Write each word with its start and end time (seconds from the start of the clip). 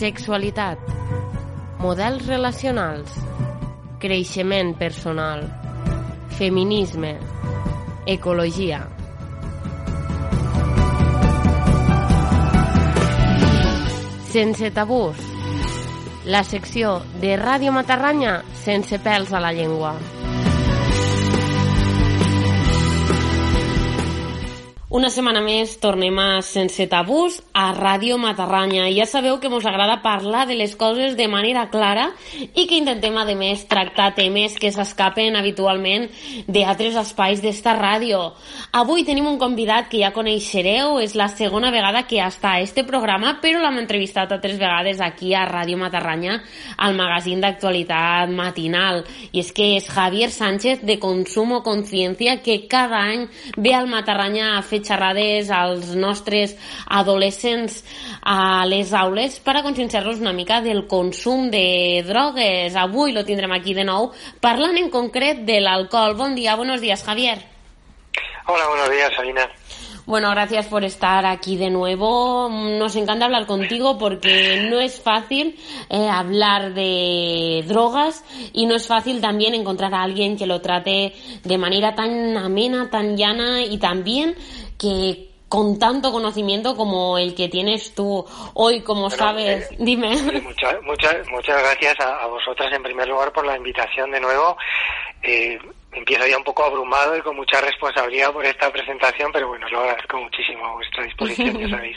sexualitat, 0.00 0.78
models 1.78 2.24
relacionals, 2.26 3.12
creixement 4.00 4.72
personal, 4.78 5.42
feminisme, 6.38 7.18
ecologia. 8.06 8.78
Sense 14.30 14.70
tabús, 14.72 15.20
la 16.24 16.40
secció 16.48 17.02
de 17.20 17.36
Ràdio 17.36 17.76
Matarranya 17.76 18.38
sense 18.64 19.02
pèls 19.04 19.36
a 19.36 19.44
la 19.44 19.52
llengua. 19.52 19.98
Una 24.90 25.06
setmana 25.06 25.38
més 25.38 25.76
tornem 25.78 26.16
a 26.18 26.40
Sense 26.42 26.82
Tabús 26.90 27.36
a 27.54 27.68
Ràdio 27.76 28.16
Matarranya. 28.18 28.88
Ja 28.90 29.04
sabeu 29.06 29.36
que 29.38 29.46
ens 29.46 29.66
agrada 29.70 30.00
parlar 30.02 30.48
de 30.48 30.56
les 30.58 30.72
coses 30.74 31.12
de 31.14 31.28
manera 31.30 31.68
clara 31.70 32.08
i 32.34 32.64
que 32.66 32.74
intentem, 32.74 33.14
a 33.14 33.22
més, 33.38 33.62
tractar 33.70 34.08
temes 34.16 34.56
que 34.58 34.72
s'escapen 34.74 35.38
habitualment 35.38 36.08
d'altres 36.48 36.96
espais 36.98 37.38
d'esta 37.38 37.76
ràdio. 37.78 38.32
Avui 38.74 39.04
tenim 39.06 39.28
un 39.30 39.38
convidat 39.38 39.86
que 39.86 40.00
ja 40.02 40.10
coneixereu, 40.10 40.98
és 40.98 41.14
la 41.14 41.28
segona 41.30 41.70
vegada 41.70 42.02
que 42.10 42.18
està 42.18 42.56
a 42.56 42.66
este 42.66 42.82
programa, 42.82 43.36
però 43.38 43.62
l'hem 43.62 43.78
entrevistat 43.84 44.34
altres 44.34 44.58
vegades 44.58 44.98
aquí 44.98 45.36
a 45.38 45.46
Ràdio 45.46 45.78
Matarranya, 45.78 46.40
al 46.78 46.98
magazín 46.98 47.38
d'actualitat 47.38 48.34
matinal. 48.34 49.04
I 49.30 49.46
és 49.46 49.54
que 49.54 49.70
és 49.76 49.86
Javier 49.86 50.32
Sánchez 50.34 50.82
de 50.82 50.98
Consumo 50.98 51.62
Conciencia, 51.62 52.40
que 52.42 52.66
cada 52.66 53.06
any 53.06 53.28
ve 53.54 53.78
al 53.78 53.86
Matarranya 53.86 54.56
a 54.58 54.66
fer 54.66 54.79
fer 54.80 54.86
xerrades 54.86 55.50
als 55.50 55.94
nostres 55.94 56.56
adolescents 56.86 57.84
a 58.22 58.64
les 58.66 58.92
aules 58.92 59.38
per 59.40 59.56
a 59.56 59.62
conscienciar-los 59.62 60.20
una 60.20 60.32
mica 60.32 60.60
del 60.60 60.86
consum 60.86 61.50
de 61.50 62.02
drogues. 62.06 62.76
Avui 62.76 63.12
lo 63.12 63.24
tindrem 63.24 63.52
aquí 63.52 63.74
de 63.74 63.84
nou, 63.84 64.12
parlant 64.40 64.76
en 64.76 64.90
concret 64.90 65.44
de 65.44 65.60
l'alcohol. 65.60 66.16
Bon 66.16 66.34
dia, 66.34 66.56
buenos 66.56 66.80
días, 66.80 67.02
Javier. 67.04 67.44
Hola, 68.46 68.66
buenos 68.68 68.90
días, 68.90 69.12
Sabina. 69.14 69.48
Bueno, 70.06 70.30
gracias 70.30 70.66
por 70.66 70.82
estar 70.82 71.24
aquí 71.24 71.56
de 71.56 71.70
nuevo. 71.70 72.48
Nos 72.50 72.96
encanta 72.96 73.26
hablar 73.26 73.46
contigo 73.46 73.96
porque 73.96 74.66
no 74.68 74.80
es 74.80 75.00
fácil 75.00 75.56
eh, 75.88 76.08
hablar 76.08 76.74
de 76.74 77.64
drogas 77.68 78.24
y 78.52 78.66
no 78.66 78.74
es 78.74 78.88
fácil 78.88 79.20
también 79.20 79.54
encontrar 79.54 79.94
a 79.94 80.02
alguien 80.02 80.36
que 80.36 80.46
lo 80.46 80.60
trate 80.60 81.12
de 81.44 81.58
manera 81.58 81.94
tan 81.94 82.36
amena, 82.36 82.90
tan 82.90 83.16
llana 83.16 83.62
y 83.62 83.78
también 83.78 84.34
que 84.80 85.30
con 85.48 85.80
tanto 85.80 86.12
conocimiento 86.12 86.76
como 86.76 87.18
el 87.18 87.34
que 87.34 87.48
tienes 87.48 87.92
tú 87.92 88.24
hoy, 88.54 88.82
como 88.82 89.10
sabes. 89.10 89.68
Eh, 89.72 89.76
Dime. 89.80 90.10
Muchas, 90.42 90.80
muchas, 90.82 91.28
muchas 91.28 91.60
gracias 91.60 91.98
a, 91.98 92.22
a, 92.22 92.26
vosotras 92.28 92.72
en 92.72 92.82
primer 92.84 93.08
lugar 93.08 93.32
por 93.32 93.44
la 93.44 93.56
invitación 93.56 94.12
de 94.12 94.20
nuevo. 94.20 94.56
Eh, 95.24 95.58
empiezo 95.92 96.26
ya 96.26 96.38
un 96.38 96.44
poco 96.44 96.64
abrumado 96.64 97.16
y 97.16 97.20
con 97.20 97.34
mucha 97.34 97.60
responsabilidad 97.60 98.32
por 98.32 98.46
esta 98.46 98.70
presentación, 98.70 99.32
pero 99.32 99.48
bueno, 99.48 99.68
lo 99.70 99.80
agradezco 99.80 100.18
muchísimo 100.18 100.64
a 100.66 100.74
vuestra 100.74 101.02
disposición, 101.04 101.58
ya 101.58 101.68
sabéis, 101.76 101.96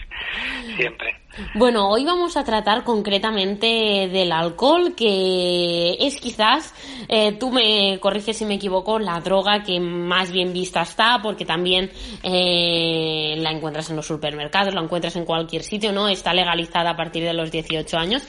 siempre. 0.76 1.16
Bueno, 1.56 1.90
hoy 1.90 2.06
vamos 2.06 2.38
a 2.38 2.44
tratar 2.44 2.84
concretamente 2.84 4.08
del 4.12 4.32
alcohol, 4.32 4.94
que 4.96 5.98
es 6.00 6.18
quizás, 6.18 6.76
eh, 7.10 7.32
tú 7.40 7.50
me 7.50 7.98
corriges 8.00 8.38
si 8.38 8.46
me 8.46 8.56
equivoco, 8.56 9.00
la 9.00 9.20
droga 9.20 9.64
que 9.64 9.80
más 9.80 10.32
bien 10.32 10.54
vista 10.54 10.84
está, 10.84 11.20
porque 11.24 11.44
también 11.44 11.90
eh, 12.22 13.34
la 13.40 13.50
encuentras 13.50 13.90
en 13.90 13.96
los 13.96 14.06
supermercados, 14.06 14.76
la 14.76 14.82
encuentras 14.82 15.16
en 15.16 15.26
cualquier 15.26 15.64
sitio, 15.64 15.92
¿no? 15.92 16.08
Está 16.08 16.36
legalizada 16.36 16.92
a 16.92 16.96
partir 16.96 17.24
de 17.24 17.34
los 17.34 17.50
18 17.50 17.98
años. 17.98 18.22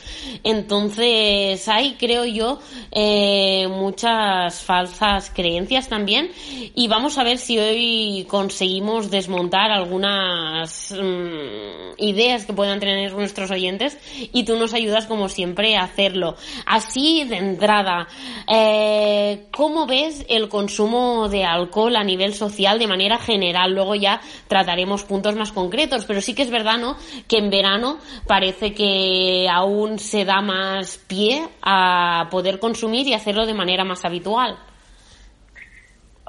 Entonces, 0.42 1.68
hay, 1.68 1.96
creo 1.96 2.24
yo, 2.24 2.58
eh, 2.90 3.68
muchas 3.68 4.62
falsas 4.62 5.30
creencias 5.30 5.88
también, 5.88 6.30
y 6.74 6.88
vamos 6.88 7.18
a 7.18 7.24
ver 7.24 7.36
si 7.36 7.58
hoy 7.58 8.26
conseguimos 8.30 9.10
desmontar 9.10 9.70
algunas 9.70 10.90
mmm, 10.90 11.92
ideas 11.98 12.46
que 12.46 12.54
puedan 12.54 12.80
tener 12.80 12.93
nuestros 13.12 13.50
oyentes 13.50 13.98
y 14.32 14.44
tú 14.44 14.56
nos 14.56 14.74
ayudas 14.74 15.06
como 15.06 15.28
siempre 15.28 15.76
a 15.76 15.84
hacerlo. 15.84 16.36
Así 16.66 17.24
de 17.24 17.36
entrada, 17.36 18.08
eh, 18.52 19.46
¿cómo 19.52 19.86
ves 19.86 20.24
el 20.28 20.48
consumo 20.48 21.28
de 21.28 21.44
alcohol 21.44 21.96
a 21.96 22.04
nivel 22.04 22.34
social 22.34 22.78
de 22.78 22.86
manera 22.86 23.18
general? 23.18 23.72
Luego 23.72 23.94
ya 23.94 24.20
trataremos 24.48 25.04
puntos 25.04 25.34
más 25.36 25.52
concretos, 25.52 26.04
pero 26.06 26.20
sí 26.20 26.34
que 26.34 26.42
es 26.42 26.50
verdad, 26.50 26.78
¿no? 26.78 26.96
Que 27.28 27.38
en 27.38 27.50
verano 27.50 27.98
parece 28.26 28.74
que 28.74 29.46
aún 29.50 29.98
se 29.98 30.24
da 30.24 30.40
más 30.40 30.98
pie 30.98 31.46
a 31.62 32.28
poder 32.30 32.58
consumir 32.58 33.06
y 33.06 33.14
hacerlo 33.14 33.46
de 33.46 33.54
manera 33.54 33.84
más 33.84 34.04
habitual. 34.04 34.58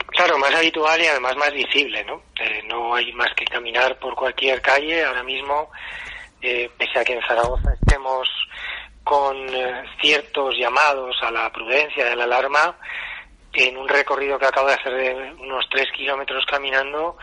Claro, 0.08 0.38
más 0.38 0.56
habitual 0.56 1.02
y 1.02 1.08
además 1.08 1.36
más 1.36 1.52
visible, 1.52 2.04
¿no? 2.06 2.22
Eh, 2.40 2.62
no 2.68 2.96
hay 2.96 3.12
más 3.14 3.34
que 3.36 3.44
caminar 3.44 4.00
por 4.00 4.16
cualquier 4.16 4.62
calle 4.62 5.04
ahora 5.04 5.24
mismo 5.24 5.70
pese 6.78 7.00
a 7.00 7.04
que 7.04 7.14
en 7.14 7.22
Zaragoza 7.28 7.74
estemos 7.74 8.28
con 9.06 9.38
eh, 9.54 9.84
ciertos 10.02 10.58
llamados 10.58 11.16
a 11.22 11.32
la 11.32 11.52
prudencia 11.52 12.06
de 12.06 12.16
la 12.16 12.24
alarma, 12.24 12.76
en 13.54 13.78
un 13.78 13.88
recorrido 13.88 14.38
que 14.38 14.48
acabo 14.48 14.68
de 14.68 14.74
hacer 14.74 14.94
de 14.94 15.34
unos 15.40 15.66
tres 15.70 15.90
kilómetros 15.94 16.44
caminando, 16.46 17.16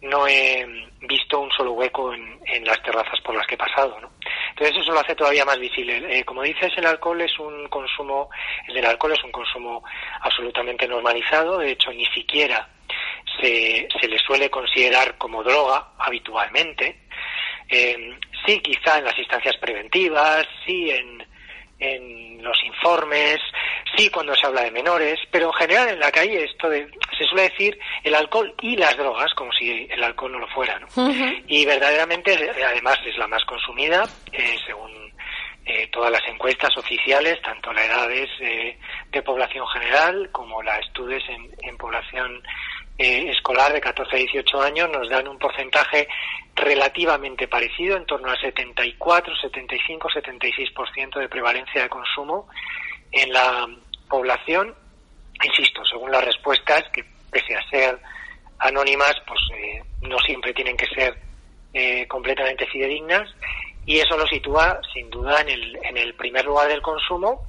no 0.00 0.26
he 0.28 0.66
visto 1.00 1.40
un 1.40 1.50
solo 1.50 1.72
hueco 1.72 2.14
en, 2.14 2.64
las 2.64 2.80
terrazas 2.82 3.20
por 3.22 3.34
las 3.34 3.46
que 3.46 3.56
he 3.56 3.58
pasado, 3.58 3.98
¿no? 4.00 4.10
Entonces 4.50 4.76
eso 4.78 4.92
lo 4.92 5.00
hace 5.00 5.14
todavía 5.14 5.44
más 5.44 5.58
visible. 5.58 6.02
Eh, 6.08 6.24
como 6.24 6.42
dices, 6.42 6.72
el 6.76 6.86
alcohol 6.86 7.20
es 7.20 7.38
un 7.38 7.68
consumo, 7.68 8.30
el 8.68 8.84
alcohol 8.86 9.12
es 9.12 9.24
un 9.24 9.32
consumo 9.32 9.82
absolutamente 10.20 10.86
normalizado, 10.86 11.58
de 11.58 11.72
hecho 11.72 11.92
ni 11.92 12.06
siquiera 12.06 12.68
se 13.40 14.08
le 14.08 14.18
suele 14.18 14.48
considerar 14.48 15.18
como 15.18 15.42
droga 15.42 15.88
habitualmente. 15.98 17.03
Eh, 17.68 18.18
sí, 18.46 18.60
quizá 18.60 18.98
en 18.98 19.04
las 19.04 19.18
instancias 19.18 19.56
preventivas, 19.58 20.46
sí 20.66 20.90
en, 20.90 21.26
en 21.78 22.42
los 22.42 22.56
informes, 22.64 23.38
sí 23.96 24.10
cuando 24.10 24.34
se 24.36 24.46
habla 24.46 24.62
de 24.62 24.70
menores, 24.70 25.18
pero 25.30 25.46
en 25.46 25.52
general 25.54 25.88
en 25.88 26.00
la 26.00 26.10
calle 26.12 26.44
esto 26.44 26.68
de, 26.68 26.86
se 27.18 27.24
suele 27.24 27.48
decir 27.50 27.78
el 28.02 28.14
alcohol 28.14 28.54
y 28.60 28.76
las 28.76 28.96
drogas, 28.96 29.32
como 29.34 29.52
si 29.52 29.86
el 29.90 30.02
alcohol 30.02 30.32
no 30.32 30.38
lo 30.40 30.48
fuera, 30.48 30.78
¿no? 30.78 30.86
Uh 30.96 31.08
-huh. 31.08 31.44
Y 31.48 31.64
verdaderamente, 31.64 32.50
además, 32.64 32.98
es 33.06 33.16
la 33.18 33.26
más 33.26 33.44
consumida, 33.44 34.04
eh, 34.32 34.56
según 34.66 34.92
eh, 35.66 35.88
todas 35.90 36.12
las 36.12 36.22
encuestas 36.28 36.76
oficiales, 36.76 37.40
tanto 37.40 37.72
la 37.72 37.84
edades 37.84 38.28
eh, 38.40 38.78
de 39.10 39.22
población 39.22 39.66
general 39.68 40.28
como 40.30 40.62
la 40.62 40.78
estudios 40.78 41.22
en, 41.28 41.50
en 41.62 41.76
población 41.78 42.42
eh, 42.96 43.30
escolar 43.30 43.72
de 43.72 43.80
14 43.80 44.14
a 44.14 44.18
18 44.18 44.62
años 44.62 44.88
nos 44.90 45.08
dan 45.08 45.26
un 45.26 45.38
porcentaje 45.38 46.08
relativamente 46.54 47.48
parecido, 47.48 47.96
en 47.96 48.06
torno 48.06 48.30
a 48.30 48.40
74, 48.40 49.34
75, 49.36 50.08
76% 50.08 51.18
de 51.18 51.28
prevalencia 51.28 51.82
de 51.82 51.88
consumo 51.88 52.48
en 53.10 53.32
la 53.32 53.68
población. 54.08 54.74
Insisto, 55.42 55.84
según 55.84 56.12
las 56.12 56.24
respuestas, 56.24 56.84
que 56.92 57.04
pese 57.30 57.56
a 57.56 57.68
ser 57.68 57.98
anónimas, 58.58 59.14
pues 59.26 59.40
eh, 59.56 59.82
no 60.02 60.18
siempre 60.20 60.54
tienen 60.54 60.76
que 60.76 60.86
ser 60.86 61.18
eh, 61.72 62.06
completamente 62.06 62.66
fidedignas, 62.66 63.28
y 63.86 63.98
eso 63.98 64.16
lo 64.16 64.26
sitúa 64.26 64.80
sin 64.92 65.10
duda 65.10 65.40
en 65.40 65.48
el, 65.48 65.78
en 65.82 65.96
el 65.96 66.14
primer 66.14 66.44
lugar 66.44 66.68
del 66.68 66.80
consumo, 66.80 67.46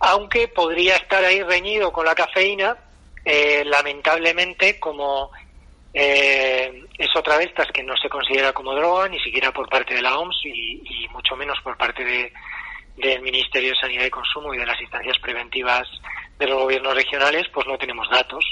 aunque 0.00 0.48
podría 0.48 0.96
estar 0.96 1.24
ahí 1.24 1.42
reñido 1.42 1.92
con 1.92 2.04
la 2.04 2.14
cafeína, 2.14 2.76
eh, 3.24 3.62
lamentablemente 3.64 4.80
como 4.80 5.30
eh, 5.94 6.84
es 6.98 7.16
otra 7.16 7.38
de 7.38 7.44
estas 7.44 7.70
que 7.70 7.82
no 7.82 7.96
se 7.96 8.08
considera 8.08 8.52
como 8.52 8.74
droga 8.74 9.08
ni 9.08 9.20
siquiera 9.20 9.52
por 9.52 9.68
parte 9.68 9.94
de 9.94 10.02
la 10.02 10.18
OMS 10.18 10.44
y, 10.44 11.06
mucho 11.12 11.36
menos 11.36 11.60
por 11.62 11.76
parte 11.76 12.02
de, 12.04 12.32
del 12.96 13.20
Ministerio 13.20 13.70
de 13.70 13.80
Sanidad 13.80 14.06
y 14.06 14.10
Consumo 14.10 14.54
y 14.54 14.58
de 14.58 14.66
las 14.66 14.80
instancias 14.80 15.18
preventivas 15.18 15.86
de 16.38 16.46
los 16.46 16.62
gobiernos 16.62 16.94
regionales, 16.94 17.46
pues 17.52 17.66
no 17.66 17.76
tenemos 17.76 18.08
datos 18.10 18.44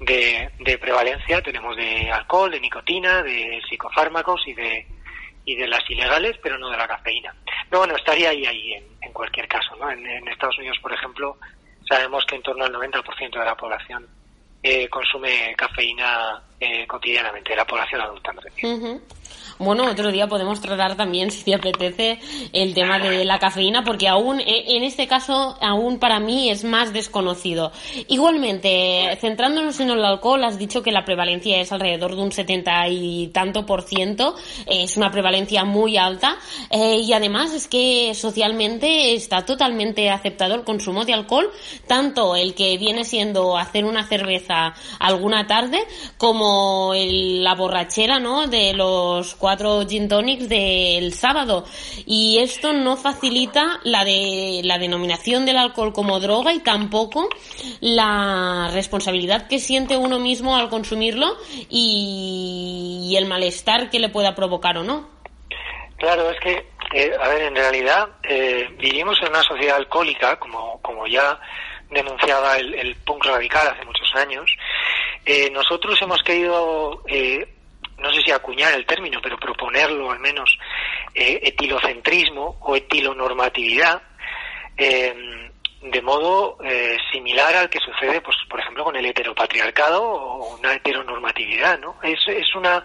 de, 0.00 0.78
prevalencia, 0.80 1.42
tenemos 1.42 1.76
de 1.76 2.10
alcohol, 2.10 2.50
de 2.50 2.60
nicotina, 2.60 3.22
de 3.22 3.60
psicofármacos 3.68 4.42
y 4.46 4.54
de 4.54 4.86
y 5.44 5.56
de 5.56 5.66
las 5.66 5.82
ilegales, 5.90 6.36
pero 6.40 6.56
no 6.56 6.70
de 6.70 6.76
la 6.76 6.86
cafeína. 6.86 7.34
Pero 7.68 7.80
bueno, 7.80 7.96
estaría 7.96 8.30
ahí, 8.30 8.46
ahí 8.46 8.74
en, 8.74 8.84
en 9.00 9.12
cualquier 9.12 9.48
caso. 9.48 9.74
¿no? 9.74 9.90
En, 9.90 10.06
en 10.06 10.28
Estados 10.28 10.56
Unidos, 10.56 10.78
por 10.80 10.92
ejemplo, 10.92 11.36
sabemos 11.88 12.24
que 12.26 12.36
en 12.36 12.42
torno 12.42 12.64
al 12.64 12.72
90% 12.72 13.38
de 13.38 13.44
la 13.44 13.56
población 13.56 14.08
eh, 14.62 14.88
consume 14.88 15.54
cafeína 15.56 16.42
eh, 16.62 16.86
cotidianamente, 16.86 17.56
la 17.56 17.64
población 17.64 18.00
adulta. 18.02 18.32
Bueno, 19.58 19.84
otro 19.88 20.10
día 20.10 20.26
podemos 20.26 20.60
tratar 20.60 20.96
también, 20.96 21.30
si 21.30 21.44
te 21.44 21.54
apetece, 21.54 22.18
el 22.52 22.74
tema 22.74 22.98
de 22.98 23.24
la 23.24 23.38
cafeína, 23.38 23.84
porque 23.84 24.08
aún, 24.08 24.40
e, 24.40 24.76
en 24.76 24.82
este 24.82 25.06
caso, 25.06 25.56
aún 25.60 25.98
para 25.98 26.18
mí 26.18 26.50
es 26.50 26.64
más 26.64 26.92
desconocido. 26.92 27.70
Igualmente, 28.08 29.16
centrándonos 29.20 29.78
en 29.78 29.90
el 29.90 30.04
alcohol, 30.04 30.42
has 30.44 30.58
dicho 30.58 30.82
que 30.82 30.90
la 30.90 31.04
prevalencia 31.04 31.60
es 31.60 31.70
alrededor 31.70 32.16
de 32.16 32.22
un 32.22 32.32
70 32.32 32.88
y 32.88 33.28
tanto 33.28 33.64
por 33.64 33.82
ciento, 33.82 34.34
es 34.66 34.96
una 34.96 35.10
prevalencia 35.10 35.64
muy 35.64 35.96
alta, 35.96 36.38
eh, 36.70 36.96
y 36.96 37.12
además 37.12 37.54
es 37.54 37.68
que 37.68 38.14
socialmente 38.14 39.14
está 39.14 39.44
totalmente 39.44 40.10
aceptado 40.10 40.54
el 40.54 40.64
consumo 40.64 41.04
de 41.04 41.14
alcohol, 41.14 41.50
tanto 41.86 42.34
el 42.34 42.54
que 42.54 42.78
viene 42.78 43.04
siendo 43.04 43.56
hacer 43.56 43.84
una 43.84 44.04
cerveza 44.08 44.74
alguna 44.98 45.46
tarde, 45.46 45.78
como 46.18 46.51
la 46.94 47.54
borrachera, 47.54 48.18
¿no? 48.18 48.46
De 48.46 48.72
los 48.74 49.34
cuatro 49.34 49.86
gin 49.86 50.08
tonics 50.08 50.48
del 50.48 51.12
sábado. 51.12 51.64
Y 52.06 52.38
esto 52.38 52.72
no 52.72 52.96
facilita 52.96 53.80
la 53.84 54.04
de 54.04 54.60
la 54.64 54.78
denominación 54.78 55.46
del 55.46 55.58
alcohol 55.58 55.92
como 55.92 56.20
droga 56.20 56.52
y 56.52 56.60
tampoco 56.60 57.28
la 57.80 58.70
responsabilidad 58.72 59.48
que 59.48 59.58
siente 59.58 59.96
uno 59.96 60.18
mismo 60.18 60.56
al 60.56 60.68
consumirlo 60.68 61.36
y, 61.68 63.14
el 63.16 63.26
malestar 63.26 63.90
que 63.90 63.98
le 63.98 64.08
pueda 64.08 64.34
provocar 64.34 64.78
o 64.78 64.84
no. 64.84 65.08
Claro, 65.98 66.30
es 66.30 66.40
que, 66.40 66.66
eh, 66.94 67.12
a 67.20 67.28
ver, 67.28 67.42
en 67.42 67.54
realidad 67.54 68.08
eh, 68.22 68.68
vivimos 68.78 69.20
en 69.22 69.28
una 69.28 69.42
sociedad 69.42 69.76
alcohólica, 69.76 70.36
como, 70.38 70.80
como 70.80 71.06
ya 71.06 71.38
denunciaba 71.92 72.56
el, 72.56 72.96
punk 73.04 73.24
radical 73.24 73.68
hace 73.68 73.84
muchos 73.84 74.14
años. 74.16 74.50
Eh, 75.24 75.50
nosotros 75.50 76.00
hemos 76.02 76.22
querido 76.22 77.02
eh, 77.06 77.46
no 78.02 78.12
sé 78.12 78.20
si 78.22 78.32
acuñar 78.32 78.74
el 78.74 78.84
término, 78.84 79.20
pero 79.22 79.38
proponerlo 79.38 80.10
al 80.10 80.18
menos, 80.18 80.58
eh, 81.14 81.38
etilocentrismo 81.42 82.58
o 82.60 82.76
etilonormatividad, 82.76 84.02
eh, 84.76 85.50
de 85.80 86.02
modo 86.02 86.58
eh, 86.64 86.96
similar 87.12 87.54
al 87.54 87.70
que 87.70 87.78
sucede, 87.78 88.20
pues, 88.20 88.36
por 88.48 88.60
ejemplo, 88.60 88.84
con 88.84 88.96
el 88.96 89.06
heteropatriarcado 89.06 90.02
o 90.02 90.56
una 90.56 90.74
heteronormatividad, 90.74 91.78
¿no? 91.78 91.96
Es, 92.02 92.20
es 92.26 92.54
una 92.54 92.84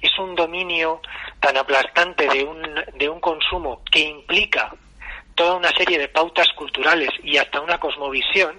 es 0.00 0.18
un 0.18 0.34
dominio 0.34 1.02
tan 1.40 1.58
aplastante 1.58 2.26
de 2.26 2.42
un, 2.42 2.62
de 2.94 3.08
un 3.08 3.20
consumo 3.20 3.82
que 3.90 4.00
implica 4.00 4.74
toda 5.34 5.56
una 5.56 5.70
serie 5.72 5.98
de 5.98 6.08
pautas 6.08 6.48
culturales 6.56 7.10
y 7.22 7.36
hasta 7.36 7.60
una 7.60 7.78
cosmovisión 7.78 8.58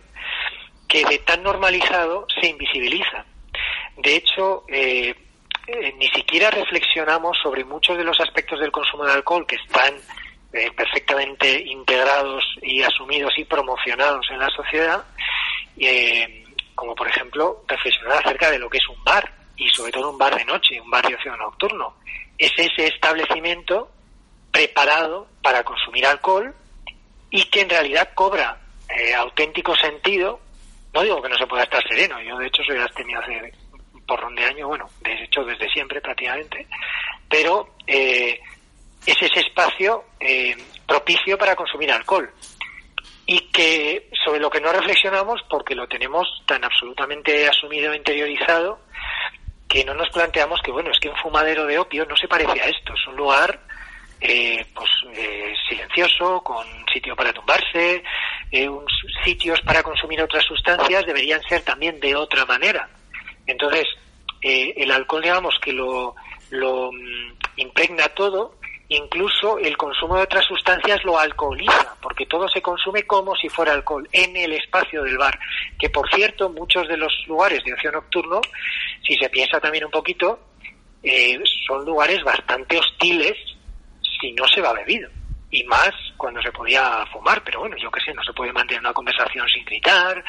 que 0.92 1.06
de 1.06 1.20
tan 1.20 1.42
normalizado 1.42 2.28
se 2.42 2.50
invisibiliza. 2.50 3.24
De 3.96 4.18
hecho, 4.18 4.66
eh, 4.68 5.16
eh, 5.68 5.94
ni 5.98 6.10
siquiera 6.10 6.52
reflexionamos 6.52 7.38
sobre 7.42 7.64
muchos 7.64 7.98
de 7.98 8.04
los 8.04 8.20
aspectos 8.20 8.60
del 8.60 8.74
consumo 8.74 9.06
de 9.06 9.14
alcohol 9.14 9.48
que 9.48 9.56
están 9.56 9.96
eh, 10.52 10.70
perfectamente 10.76 11.64
integrados 11.66 12.44
y 12.62 12.84
asumidos 12.84 13.32
y 13.38 13.46
promocionados 13.46 14.28
en 14.32 14.40
la 14.40 14.50
sociedad, 14.50 15.06
como 16.76 16.94
por 16.94 17.08
ejemplo 17.08 17.64
reflexionar 17.70 18.18
acerca 18.18 18.52
de 18.52 18.60
lo 18.60 18.70
que 18.70 18.80
es 18.80 18.90
un 18.90 19.02
bar 19.06 19.32
y 19.56 19.70
sobre 19.70 19.94
todo 19.94 20.10
un 20.10 20.18
bar 20.18 20.36
de 20.36 20.44
noche, 20.44 20.82
un 20.82 20.92
bar 20.92 21.08
de 21.08 21.16
ocio 21.16 21.38
nocturno. 21.38 21.96
Es 22.38 22.52
ese 22.58 22.88
establecimiento 22.88 23.90
preparado 24.52 25.28
para 25.42 25.64
consumir 25.64 26.06
alcohol 26.06 26.54
y 27.30 27.46
que 27.46 27.62
en 27.62 27.70
realidad 27.70 28.10
cobra 28.14 28.58
auténtico 29.16 29.74
sentido. 29.78 30.42
No 30.94 31.02
digo 31.04 31.22
que 31.22 31.30
no 31.30 31.38
se 31.38 31.48
pueda 31.48 31.64
estar 31.64 31.82
sereno, 31.88 32.22
yo 32.22 32.38
de 32.38 32.48
hecho 32.48 32.64
soy 32.64 32.78
abstenido 32.78 33.22
hace 33.22 33.54
porrón 34.06 34.36
de 34.36 34.44
año, 34.44 34.68
bueno, 34.68 34.90
de 35.02 35.24
hecho 35.24 35.44
desde 35.46 35.70
siempre 35.70 36.02
prácticamente, 36.02 36.68
pero 37.30 37.76
eh, 37.88 38.40
es 39.06 39.22
ese 39.22 39.40
espacio 39.40 40.06
eh, 40.20 40.56
propicio 40.86 41.38
para 41.38 41.56
consumir 41.56 41.92
alcohol 41.92 42.30
y 43.26 43.40
que 43.52 44.10
sobre 44.26 44.40
lo 44.40 44.50
que 44.50 44.60
no 44.60 44.72
reflexionamos 44.72 45.42
porque 45.50 45.76
lo 45.76 45.88
tenemos 45.88 46.28
tan 46.46 46.64
absolutamente 46.64 47.48
asumido 47.48 47.94
interiorizado 47.94 48.80
que 49.68 49.86
no 49.86 49.94
nos 49.94 50.10
planteamos 50.10 50.60
que 50.62 50.72
bueno 50.72 50.92
es 50.92 51.00
que 51.00 51.10
un 51.10 51.16
fumadero 51.16 51.66
de 51.66 51.80
opio 51.80 52.06
no 52.06 52.18
se 52.18 52.28
parece 52.28 52.60
a 52.60 52.66
esto 52.66 52.94
es 52.94 53.08
un 53.08 53.16
lugar 53.16 53.62
eh, 54.22 54.66
pues 54.74 54.90
silencioso 55.68 56.42
con 56.42 56.66
sitio 56.94 57.16
para 57.16 57.34
tumbarse 57.34 58.04
sitios 59.24 59.62
para 59.62 59.84
consumir 59.84 60.22
otras 60.22 60.44
sustancias 60.44 61.06
deberían 61.06 61.42
ser 61.44 61.62
también 61.62 62.00
de 62.00 62.16
otra 62.16 62.46
manera. 62.46 62.90
Entonces, 63.48 63.86
eh, 64.42 64.74
el 64.78 64.92
alcohol, 64.92 65.22
digamos, 65.22 65.56
que 65.62 65.72
lo, 65.72 66.16
lo 66.50 66.92
mm, 66.92 67.34
impregna 67.58 68.08
todo, 68.10 68.56
incluso 68.90 69.58
el 69.60 69.78
consumo 69.78 70.18
de 70.18 70.24
otras 70.24 70.46
sustancias 70.46 71.04
lo 71.04 71.18
alcoholiza, 71.18 71.96
porque 72.02 72.26
todo 72.26 72.48
se 72.50 72.62
consume 72.62 73.04
como 73.04 73.36
si 73.36 73.50
fuera 73.50 73.74
alcohol 73.74 74.08
en 74.12 74.36
el 74.36 74.54
espacio 74.54 75.04
del 75.04 75.18
bar, 75.18 75.38
que 75.80 75.90
por 75.90 76.10
cierto 76.14 76.50
muchos 76.50 76.88
de 76.88 76.98
los 76.98 77.14
lugares 77.28 77.64
de 77.64 77.74
ocio 77.74 77.92
nocturno, 77.92 78.42
si 79.06 79.16
se 79.16 79.30
piensa 79.30 79.60
también 79.60 79.86
un 79.86 79.92
poquito, 79.92 80.40
eh, 81.04 81.40
son 81.66 81.86
lugares 81.86 82.24
bastante 82.24 82.78
hostiles 82.78 83.34
si 84.22 84.32
no 84.34 84.48
se 84.48 84.62
va 84.62 84.72
bebido 84.74 85.10
y 85.52 85.64
más 85.66 85.92
cuando 86.16 86.42
se 86.42 86.52
podía 86.52 87.06
fumar, 87.12 87.44
pero 87.44 87.60
bueno, 87.60 87.76
yo 87.78 87.92
qué 87.92 88.00
sé, 88.00 88.14
no 88.14 88.24
se 88.24 88.32
puede 88.32 88.54
mantener 88.54 88.80
una 88.80 88.94
conversación 88.94 89.46
sin 89.50 89.66
gritar, 89.66 90.24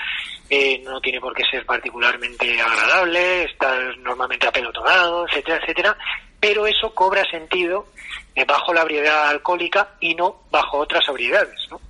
eh, 0.50 0.82
no 0.84 1.00
tiene 1.00 1.20
por 1.20 1.32
qué 1.32 1.44
ser 1.48 1.64
particularmente 1.64 2.60
agradable, 2.60 3.44
estar 3.44 3.96
normalmente 3.98 4.48
apelotonado, 4.48 5.26
etcétera, 5.28 5.60
etcétera, 5.62 5.96
pero 6.40 6.66
eso 6.66 6.92
cobra 6.92 7.24
sentido 7.30 7.86
eh, 8.34 8.44
bajo 8.44 8.74
la 8.74 8.82
ebriedad 8.82 9.28
alcohólica 9.28 9.94
y 10.00 10.14
no 10.14 10.42
bajo 10.50 10.78
otras 10.78 11.08
ebriedades, 11.08 11.68
¿no? 11.70 11.80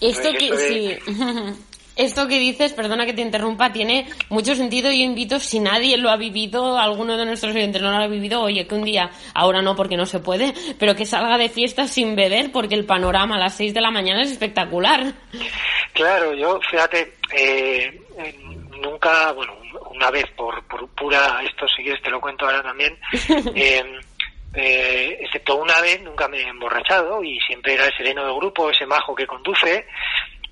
Esto 0.00 0.32
que, 0.32 0.56
sí. 0.56 0.98
Esto 1.96 2.26
que 2.26 2.38
dices, 2.38 2.72
perdona 2.72 3.04
que 3.04 3.12
te 3.12 3.20
interrumpa, 3.20 3.72
tiene 3.72 4.06
mucho 4.30 4.54
sentido. 4.54 4.90
Yo 4.90 5.02
invito, 5.02 5.38
si 5.38 5.60
nadie 5.60 5.98
lo 5.98 6.10
ha 6.10 6.16
vivido, 6.16 6.78
alguno 6.78 7.16
de 7.16 7.26
nuestros 7.26 7.54
oyentes 7.54 7.82
no 7.82 7.90
lo 7.90 7.98
ha 7.98 8.06
vivido, 8.06 8.40
oye, 8.40 8.66
que 8.66 8.74
un 8.74 8.84
día, 8.84 9.10
ahora 9.34 9.60
no 9.60 9.76
porque 9.76 9.96
no 9.96 10.06
se 10.06 10.20
puede, 10.20 10.54
pero 10.78 10.94
que 10.94 11.04
salga 11.04 11.36
de 11.36 11.48
fiesta 11.48 11.86
sin 11.86 12.16
beber 12.16 12.50
porque 12.50 12.74
el 12.74 12.86
panorama 12.86 13.36
a 13.36 13.38
las 13.38 13.56
6 13.56 13.74
de 13.74 13.80
la 13.80 13.90
mañana 13.90 14.22
es 14.22 14.32
espectacular. 14.32 15.12
Claro, 15.92 16.32
yo, 16.34 16.58
fíjate, 16.70 17.14
eh, 17.34 18.00
nunca, 18.80 19.32
bueno, 19.32 19.54
una 19.90 20.10
vez 20.10 20.24
por, 20.36 20.62
por 20.64 20.88
pura, 20.88 21.42
esto 21.44 21.66
si 21.68 21.82
quieres 21.82 22.02
te 22.02 22.10
lo 22.10 22.20
cuento 22.20 22.46
ahora 22.46 22.62
también, 22.62 22.98
eh, 23.54 23.84
eh, 24.54 25.18
excepto 25.20 25.56
una 25.56 25.80
vez, 25.80 26.02
nunca 26.02 26.28
me 26.28 26.38
he 26.38 26.48
emborrachado 26.48 27.22
y 27.24 27.40
siempre 27.40 27.74
era 27.74 27.86
el 27.86 27.96
sereno 27.96 28.24
del 28.24 28.34
grupo, 28.34 28.70
ese 28.70 28.86
majo 28.86 29.14
que 29.14 29.26
conduce 29.26 29.86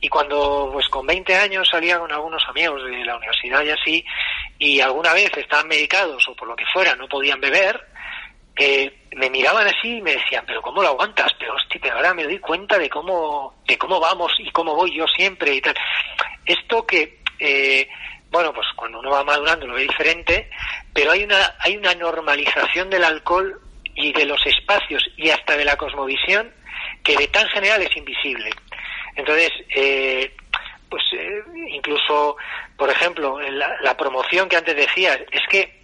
y 0.01 0.09
cuando 0.09 0.71
pues 0.73 0.89
con 0.89 1.07
20 1.07 1.35
años 1.37 1.69
salía 1.69 1.99
con 1.99 2.11
algunos 2.11 2.43
amigos 2.49 2.83
de 2.85 3.05
la 3.05 3.17
universidad 3.17 3.63
y 3.63 3.71
así, 3.71 4.05
y 4.59 4.81
alguna 4.81 5.13
vez 5.13 5.31
estaban 5.37 5.69
medicados 5.69 6.27
o 6.29 6.35
por 6.35 6.49
lo 6.49 6.57
que 6.57 6.65
fuera 6.73 6.95
no 6.97 7.09
podían 7.09 7.41
beber, 7.41 7.81
eh, 8.57 8.93
me 9.17 9.31
miraban 9.31 9.67
así 9.67 9.97
y 9.97 10.03
me 10.03 10.13
decían, 10.13 10.45
pero 10.47 10.61
¿cómo 10.63 10.83
lo 10.83 10.89
aguantas? 10.89 11.33
Pero 11.39 11.55
hostia, 11.55 11.81
pero 11.83 11.97
ahora 11.97 12.15
me 12.15 12.25
doy 12.25 12.39
cuenta 12.39 12.79
de 12.79 12.89
cómo, 12.89 13.63
de 13.67 13.79
cómo 13.79 13.99
vamos 14.01 14.33
y 14.39 14.51
cómo 14.51 14.75
voy 14.75 14.97
yo 14.97 15.07
siempre 15.07 15.55
y 15.55 15.61
tal. 15.61 15.75
Esto 16.45 16.87
que, 16.87 17.21
eh, 17.39 17.89
bueno, 18.31 18.53
pues 18.53 18.67
cuando 18.77 19.01
uno 19.01 19.11
va 19.11 19.25
madurando 19.25 19.67
lo 19.67 19.75
ve 19.75 19.83
diferente, 19.83 20.51
pero 20.93 21.13
hay 21.13 21.25
una, 21.25 21.57
hay 21.59 21.77
una 21.77 21.95
normalización 21.95 22.91
del 22.91 23.05
alcohol 23.05 23.61
y 23.95 24.13
de 24.13 24.25
los 24.25 24.45
espacios 24.47 25.03
y 25.17 25.31
hasta 25.31 25.57
de 25.57 25.65
la 25.65 25.77
cosmovisión 25.77 26.53
que 27.03 27.17
de 27.17 27.29
tan 27.29 27.49
general 27.49 27.83
es 27.83 27.97
invisible. 27.97 28.51
Entonces, 29.17 29.51
eh, 29.75 30.35
pues 30.89 31.03
eh, 31.13 31.43
incluso, 31.71 32.37
por 32.77 32.91
ejemplo, 32.91 33.41
la, 33.41 33.77
la, 33.83 33.97
promoción 33.97 34.49
que 34.49 34.57
antes 34.57 34.77
decía, 34.77 35.15
es 35.31 35.43
que 35.49 35.83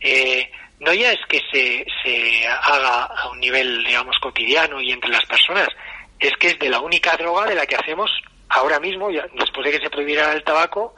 eh, 0.00 0.50
no 0.80 0.92
ya 0.92 1.12
es 1.12 1.20
que 1.28 1.40
se, 1.52 1.86
se 2.02 2.46
haga 2.46 3.04
a 3.04 3.30
un 3.30 3.40
nivel, 3.40 3.84
digamos, 3.84 4.18
cotidiano 4.18 4.80
y 4.80 4.92
entre 4.92 5.10
las 5.10 5.24
personas, 5.26 5.68
es 6.18 6.32
que 6.38 6.48
es 6.48 6.58
de 6.58 6.68
la 6.68 6.80
única 6.80 7.16
droga 7.16 7.46
de 7.46 7.54
la 7.54 7.66
que 7.66 7.76
hacemos 7.76 8.10
ahora 8.48 8.78
mismo, 8.80 9.10
ya, 9.10 9.26
después 9.32 9.64
de 9.64 9.72
que 9.72 9.84
se 9.84 9.90
prohibiera 9.90 10.32
el 10.32 10.44
tabaco, 10.44 10.94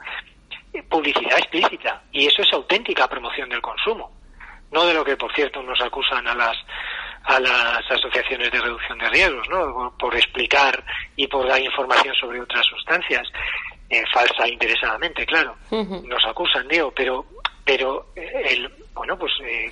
publicidad 0.89 1.37
explícita. 1.37 2.03
Y 2.11 2.27
eso 2.27 2.41
es 2.41 2.51
auténtica 2.53 3.07
promoción 3.07 3.49
del 3.49 3.61
consumo. 3.61 4.11
No 4.71 4.85
de 4.85 4.93
lo 4.93 5.05
que, 5.05 5.15
por 5.15 5.33
cierto, 5.33 5.61
nos 5.63 5.79
acusan 5.81 6.27
a 6.27 6.35
las 6.35 6.57
a 7.25 7.39
las 7.39 7.91
asociaciones 7.91 8.51
de 8.51 8.61
reducción 8.61 8.97
de 8.99 9.09
riesgos, 9.09 9.49
¿no? 9.49 9.93
Por 9.97 10.15
explicar 10.15 10.83
y 11.15 11.27
por 11.27 11.47
dar 11.47 11.59
información 11.59 12.13
sobre 12.15 12.41
otras 12.41 12.65
sustancias, 12.65 13.27
eh, 13.89 14.03
falsa 14.13 14.47
interesadamente, 14.47 15.25
claro. 15.25 15.55
Nos 15.71 16.25
acusan, 16.25 16.67
digo, 16.67 16.91
pero, 16.91 17.25
pero 17.63 18.07
eh, 18.15 18.41
el, 18.49 18.71
bueno, 18.93 19.17
pues 19.17 19.33
eh, 19.43 19.71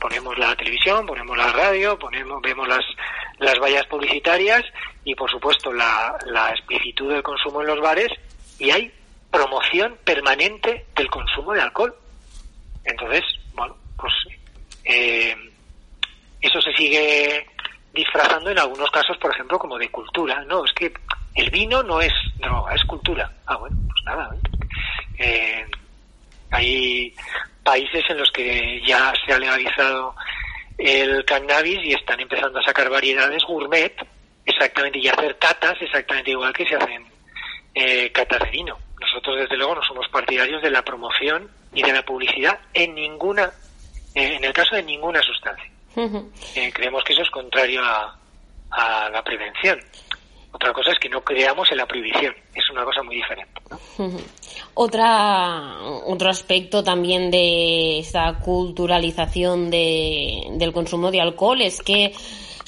ponemos 0.00 0.36
la 0.38 0.54
televisión, 0.56 1.06
ponemos 1.06 1.36
la 1.36 1.52
radio, 1.52 1.98
ponemos, 1.98 2.40
vemos 2.42 2.66
las, 2.68 2.84
las 3.38 3.58
vallas 3.58 3.86
publicitarias 3.86 4.62
y, 5.04 5.14
por 5.14 5.30
supuesto, 5.30 5.72
la, 5.72 6.16
la 6.26 6.50
explicitud 6.50 7.12
del 7.12 7.22
consumo 7.22 7.60
en 7.60 7.68
los 7.68 7.80
bares 7.80 8.08
y 8.58 8.70
hay 8.70 8.92
promoción 9.30 9.98
permanente 10.04 10.86
del 10.96 11.10
consumo 11.10 11.52
de 11.52 11.60
alcohol. 11.60 11.94
Entonces, 12.84 13.24
pues 13.98 14.12
eh, 14.84 15.36
eso 16.40 16.60
se 16.60 16.72
sigue 16.72 17.46
disfrazando 17.92 18.50
en 18.50 18.58
algunos 18.58 18.90
casos, 18.90 19.16
por 19.18 19.32
ejemplo, 19.32 19.58
como 19.58 19.78
de 19.78 19.90
cultura. 19.90 20.44
No, 20.44 20.64
es 20.64 20.72
que 20.72 20.92
el 21.34 21.50
vino 21.50 21.82
no 21.82 22.00
es 22.00 22.12
droga, 22.36 22.74
es 22.74 22.84
cultura. 22.84 23.30
Ah, 23.46 23.56
bueno, 23.56 23.76
pues 23.86 24.04
nada. 24.04 24.30
¿eh? 25.18 25.66
hay 26.50 27.14
países 27.62 28.04
en 28.08 28.18
los 28.18 28.30
que 28.30 28.80
ya 28.86 29.12
se 29.26 29.32
ha 29.32 29.38
legalizado 29.38 30.14
el 30.78 31.24
cannabis 31.24 31.80
y 31.84 31.92
están 31.92 32.20
empezando 32.20 32.58
a 32.58 32.64
sacar 32.64 32.88
variedades 32.88 33.42
gourmet 33.44 33.94
exactamente 34.46 34.98
y 34.98 35.08
hacer 35.08 35.36
catas 35.38 35.76
exactamente 35.80 36.30
igual 36.30 36.52
que 36.52 36.66
se 36.66 36.76
hacen 36.76 37.04
eh, 37.74 38.10
catas 38.12 38.40
de 38.40 38.50
vino. 38.50 38.78
Nosotros 39.00 39.40
desde 39.40 39.56
luego 39.56 39.74
no 39.74 39.82
somos 39.82 40.08
partidarios 40.08 40.62
de 40.62 40.70
la 40.70 40.82
promoción 40.82 41.50
y 41.74 41.82
de 41.82 41.92
la 41.92 42.02
publicidad 42.02 42.58
en 42.72 42.94
ninguna, 42.94 43.52
eh, 44.14 44.36
en 44.36 44.44
el 44.44 44.52
caso 44.52 44.76
de 44.76 44.82
ninguna 44.82 45.20
sustancia. 45.22 45.70
Eh, 46.54 46.72
creemos 46.72 47.02
que 47.04 47.12
eso 47.12 47.22
es 47.22 47.30
contrario 47.30 47.82
a, 47.82 48.16
a, 48.70 49.10
la 49.10 49.22
prevención. 49.22 49.78
Otra 50.52 50.72
cosa 50.72 50.92
es 50.92 50.98
que 50.98 51.08
no 51.08 51.22
creamos 51.22 51.70
en 51.70 51.78
la 51.78 51.86
prohibición. 51.86 52.34
Es 52.54 52.70
una 52.70 52.84
cosa 52.84 53.02
muy 53.02 53.16
diferente. 53.16 53.60
Otra, 54.74 55.76
otro 56.06 56.30
aspecto 56.30 56.82
también 56.82 57.30
de 57.30 57.98
esta 57.98 58.38
culturalización 58.38 59.70
de, 59.70 60.46
del 60.52 60.72
consumo 60.72 61.10
de 61.10 61.20
alcohol 61.20 61.60
es 61.60 61.82
que 61.82 62.12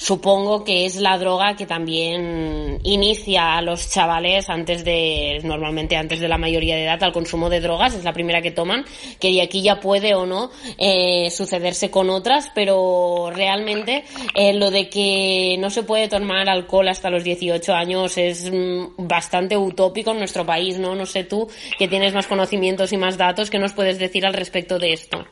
supongo 0.01 0.63
que 0.63 0.87
es 0.87 0.95
la 0.95 1.19
droga 1.19 1.55
que 1.55 1.67
también 1.67 2.79
inicia 2.83 3.55
a 3.55 3.61
los 3.61 3.87
chavales 3.87 4.49
antes 4.49 4.83
de, 4.83 5.39
normalmente 5.43 5.95
antes 5.95 6.19
de 6.19 6.27
la 6.27 6.39
mayoría 6.39 6.75
de 6.75 6.85
edad, 6.85 7.03
al 7.03 7.13
consumo 7.13 7.51
de 7.51 7.61
drogas, 7.61 7.93
es 7.93 8.03
la 8.03 8.11
primera 8.11 8.41
que 8.41 8.49
toman, 8.49 8.83
que 9.19 9.31
de 9.31 9.43
aquí 9.43 9.61
ya 9.61 9.79
puede 9.79 10.15
o 10.15 10.25
no 10.25 10.49
eh, 10.79 11.29
sucederse 11.29 11.91
con 11.91 12.09
otras, 12.09 12.51
pero 12.55 13.29
realmente 13.31 14.03
eh, 14.33 14.53
lo 14.53 14.71
de 14.71 14.89
que 14.89 15.55
no 15.59 15.69
se 15.69 15.83
puede 15.83 16.07
tomar 16.07 16.49
alcohol 16.49 16.87
hasta 16.87 17.11
los 17.11 17.23
18 17.23 17.71
años 17.71 18.17
es 18.17 18.51
mm, 18.51 19.07
bastante 19.07 19.55
utópico 19.55 20.11
en 20.11 20.17
nuestro 20.17 20.43
país, 20.47 20.79
¿no? 20.79 20.95
No 20.95 21.05
sé 21.05 21.25
tú, 21.25 21.47
que 21.77 21.87
tienes 21.87 22.15
más 22.15 22.25
conocimientos 22.25 22.91
y 22.91 22.97
más 22.97 23.17
datos, 23.17 23.51
¿qué 23.51 23.59
nos 23.59 23.73
puedes 23.73 23.99
decir 23.99 24.25
al 24.25 24.33
respecto 24.33 24.79
de 24.79 24.93
esto? 24.93 25.27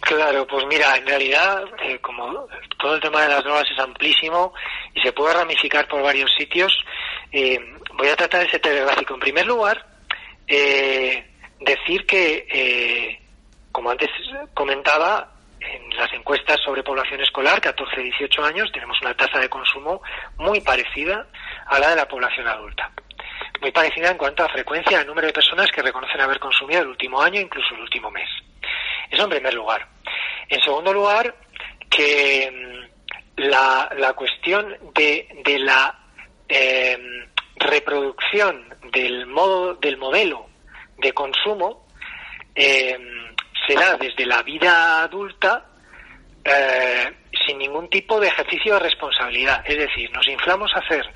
Claro, 0.00 0.46
pues 0.46 0.66
mira, 0.66 0.96
en 0.96 1.06
realidad, 1.06 1.62
eh, 1.82 1.98
como 2.00 2.46
todo 2.78 2.94
el 2.94 3.00
tema 3.00 3.22
de 3.22 3.28
las 3.28 3.44
drogas 3.44 3.70
es 3.70 3.78
amplísimo 3.78 4.52
y 4.94 5.00
se 5.00 5.12
puede 5.12 5.34
ramificar 5.34 5.86
por 5.86 6.02
varios 6.02 6.32
sitios, 6.36 6.72
eh, 7.30 7.58
voy 7.94 8.08
a 8.08 8.16
tratar 8.16 8.46
ese 8.46 8.58
telegráfico. 8.58 9.14
En 9.14 9.20
primer 9.20 9.46
lugar, 9.46 9.84
eh, 10.48 11.24
decir 11.60 12.06
que, 12.06 13.20
como 13.70 13.90
antes 13.90 14.08
comentaba, 14.54 15.32
en 15.60 15.96
las 15.96 16.12
encuestas 16.14 16.58
sobre 16.64 16.82
población 16.82 17.20
escolar, 17.20 17.60
14-18 17.60 18.42
años, 18.42 18.72
tenemos 18.72 19.00
una 19.02 19.14
tasa 19.14 19.38
de 19.38 19.48
consumo 19.50 20.02
muy 20.38 20.60
parecida 20.60 21.26
a 21.66 21.78
la 21.78 21.90
de 21.90 21.96
la 21.96 22.08
población 22.08 22.48
adulta. 22.48 22.90
Muy 23.60 23.70
parecida 23.70 24.10
en 24.10 24.16
cuanto 24.16 24.42
a 24.42 24.48
frecuencia, 24.48 25.00
al 25.00 25.06
número 25.06 25.26
de 25.26 25.34
personas 25.34 25.70
que 25.70 25.82
reconocen 25.82 26.20
haber 26.20 26.40
consumido 26.40 26.80
el 26.80 26.88
último 26.88 27.20
año, 27.20 27.40
incluso 27.40 27.74
el 27.74 27.82
último 27.82 28.10
mes. 28.10 28.28
Eso 29.10 29.24
en 29.24 29.30
primer 29.30 29.54
lugar. 29.54 29.86
En 30.48 30.60
segundo 30.60 30.92
lugar, 30.92 31.34
que 31.88 32.50
mm, 32.50 33.40
la, 33.48 33.90
la 33.96 34.12
cuestión 34.12 34.76
de, 34.94 35.28
de 35.44 35.58
la 35.58 35.98
em, 36.48 37.26
reproducción 37.56 38.74
del 38.92 39.26
modo 39.26 39.74
del 39.74 39.96
modelo 39.96 40.46
de 40.98 41.12
consumo 41.12 41.86
em, 42.54 43.34
se 43.66 43.74
da 43.74 43.96
desde 43.96 44.26
la 44.26 44.42
vida 44.42 45.02
adulta 45.02 45.66
eh, 46.44 47.12
sin 47.46 47.58
ningún 47.58 47.88
tipo 47.88 48.18
de 48.20 48.28
ejercicio 48.28 48.74
de 48.74 48.80
responsabilidad. 48.80 49.62
Es 49.66 49.78
decir, 49.78 50.10
nos 50.12 50.26
inflamos 50.28 50.72
a 50.74 50.78
hacer 50.78 51.06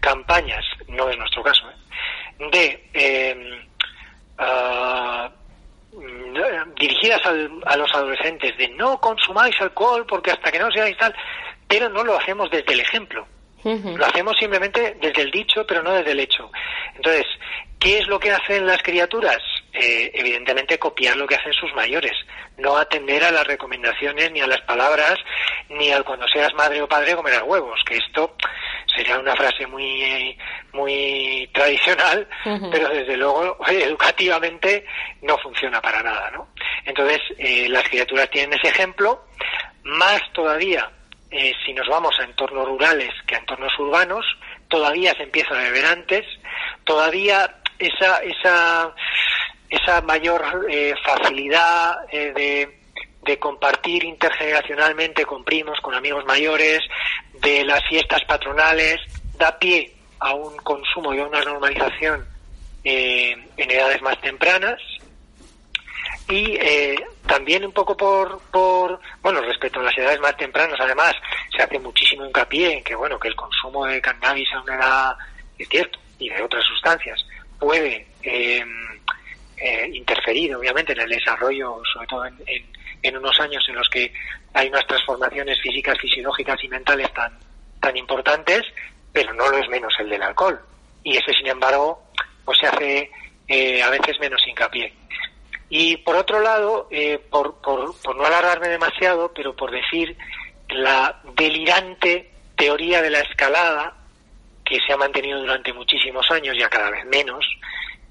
campañas, 0.00 0.64
no 0.88 1.08
es 1.08 1.16
nuestro 1.16 1.42
caso, 1.42 1.68
¿eh? 1.70 2.48
de 2.50 2.90
em, 2.94 3.68
ah, 5.94 6.64
dirigidas 6.78 7.20
a 7.24 7.76
los 7.76 7.94
adolescentes 7.94 8.56
de 8.56 8.68
no 8.68 9.00
consumáis 9.00 9.54
alcohol 9.60 10.06
porque 10.06 10.30
hasta 10.30 10.50
que 10.50 10.58
no 10.58 10.70
seáis 10.70 10.96
tal, 10.96 11.14
pero 11.68 11.88
no 11.88 12.04
lo 12.04 12.16
hacemos 12.16 12.50
desde 12.50 12.72
el 12.72 12.80
ejemplo. 12.80 13.26
Lo 13.64 14.04
hacemos 14.04 14.36
simplemente 14.38 14.96
desde 15.00 15.22
el 15.22 15.30
dicho, 15.30 15.64
pero 15.64 15.84
no 15.84 15.92
desde 15.92 16.10
el 16.10 16.20
hecho. 16.20 16.50
Entonces, 16.96 17.24
¿qué 17.78 17.98
es 17.98 18.08
lo 18.08 18.18
que 18.18 18.32
hacen 18.32 18.66
las 18.66 18.82
criaturas? 18.82 19.38
Eh, 19.72 20.10
evidentemente 20.14 20.78
copiar 20.78 21.16
lo 21.16 21.26
que 21.26 21.36
hacen 21.36 21.52
sus 21.52 21.72
mayores, 21.74 22.12
no 22.58 22.76
atender 22.76 23.24
a 23.24 23.30
las 23.30 23.46
recomendaciones 23.46 24.30
ni 24.32 24.40
a 24.40 24.46
las 24.46 24.60
palabras, 24.62 25.14
ni 25.70 25.90
al 25.90 26.04
cuando 26.04 26.26
seas 26.28 26.52
madre 26.54 26.82
o 26.82 26.88
padre 26.88 27.14
comerás 27.14 27.42
huevos, 27.44 27.80
que 27.86 27.96
esto 27.96 28.34
sería 28.94 29.18
una 29.18 29.34
frase 29.34 29.66
muy 29.66 30.36
muy 30.72 31.48
tradicional, 31.52 32.26
pero 32.70 32.88
desde 32.88 33.16
luego 33.16 33.58
educativamente 33.68 34.84
no 35.22 35.36
funciona 35.38 35.80
para 35.80 36.02
nada, 36.02 36.30
¿no? 36.30 36.48
Entonces 36.84 37.20
eh, 37.38 37.68
las 37.68 37.88
criaturas 37.88 38.30
tienen 38.30 38.58
ese 38.58 38.68
ejemplo, 38.68 39.24
más 39.84 40.20
todavía 40.32 40.90
eh, 41.30 41.52
si 41.64 41.72
nos 41.72 41.88
vamos 41.88 42.14
a 42.20 42.24
entornos 42.24 42.66
rurales 42.66 43.10
que 43.26 43.36
a 43.36 43.38
entornos 43.38 43.72
urbanos, 43.78 44.26
todavía 44.68 45.14
se 45.14 45.24
empieza 45.24 45.54
a 45.54 45.62
beber 45.62 45.86
antes, 45.86 46.26
todavía 46.84 47.58
esa 47.78 48.18
esa 48.22 48.94
esa 49.70 50.02
mayor 50.02 50.66
eh, 50.68 50.94
facilidad 51.02 52.06
de, 52.10 52.82
de 53.22 53.38
compartir 53.38 54.04
intergeneracionalmente 54.04 55.24
con 55.24 55.44
primos, 55.44 55.80
con 55.80 55.94
amigos 55.94 56.24
mayores, 56.26 56.80
de 57.42 57.64
las 57.64 57.82
fiestas 57.88 58.20
patronales, 58.26 59.00
da 59.36 59.58
pie 59.58 59.92
a 60.20 60.34
un 60.34 60.56
consumo 60.58 61.12
y 61.12 61.18
a 61.18 61.26
una 61.26 61.42
normalización 61.42 62.24
eh, 62.84 63.36
en 63.56 63.70
edades 63.70 64.00
más 64.02 64.20
tempranas. 64.20 64.80
Y 66.28 66.56
eh, 66.56 66.96
también 67.26 67.64
un 67.64 67.72
poco 67.72 67.96
por, 67.96 68.40
por, 68.50 69.00
bueno, 69.20 69.40
respecto 69.40 69.80
a 69.80 69.82
las 69.82 69.98
edades 69.98 70.20
más 70.20 70.36
tempranas, 70.36 70.78
además, 70.80 71.14
se 71.54 71.62
hace 71.62 71.78
muchísimo 71.78 72.24
hincapié 72.24 72.78
en 72.78 72.84
que, 72.84 72.94
bueno, 72.94 73.18
que 73.18 73.28
el 73.28 73.36
consumo 73.36 73.84
de 73.86 74.00
cannabis 74.00 74.48
a 74.54 74.62
una 74.62 74.76
edad, 74.76 75.16
es 75.58 75.68
cierto, 75.68 75.98
y 76.18 76.28
de 76.28 76.42
otras 76.42 76.64
sustancias, 76.64 77.24
puede 77.58 78.06
eh, 78.22 78.64
eh, 79.56 79.90
interferir, 79.92 80.54
obviamente, 80.54 80.92
en 80.92 81.00
el 81.00 81.08
desarrollo, 81.08 81.80
sobre 81.92 82.06
todo 82.06 82.24
en, 82.26 82.36
en, 83.02 83.16
unos 83.16 83.38
años 83.40 83.64
en 83.68 83.76
los 83.76 83.88
que 83.88 84.12
hay 84.54 84.68
unas 84.68 84.86
transformaciones 84.86 85.60
físicas, 85.60 85.98
fisiológicas 85.98 86.62
y 86.62 86.68
mentales 86.68 87.12
tan, 87.12 87.38
tan 87.80 87.96
importantes, 87.96 88.62
pero 89.12 89.32
no 89.34 89.48
lo 89.48 89.58
es 89.58 89.68
menos 89.68 89.92
el 89.98 90.10
del 90.10 90.22
alcohol. 90.22 90.60
Y 91.02 91.16
ese, 91.16 91.32
sin 91.32 91.48
embargo, 91.48 92.02
pues 92.44 92.58
se 92.58 92.66
hace 92.66 93.10
eh, 93.48 93.82
a 93.82 93.90
veces 93.90 94.18
menos 94.20 94.40
hincapié. 94.46 94.92
Y 95.68 95.96
por 95.98 96.16
otro 96.16 96.40
lado, 96.40 96.88
eh, 96.90 97.18
por, 97.30 97.60
por, 97.60 97.98
por 98.00 98.16
no 98.16 98.26
alargarme 98.26 98.68
demasiado, 98.68 99.32
pero 99.34 99.56
por 99.56 99.70
decir 99.70 100.16
la 100.68 101.20
delirante 101.36 102.30
teoría 102.56 103.02
de 103.02 103.10
la 103.10 103.20
escalada 103.20 103.94
que 104.64 104.78
se 104.86 104.92
ha 104.92 104.96
mantenido 104.96 105.40
durante 105.40 105.72
muchísimos 105.72 106.30
años, 106.30 106.56
ya 106.58 106.68
cada 106.68 106.90
vez 106.90 107.04
menos, 107.06 107.44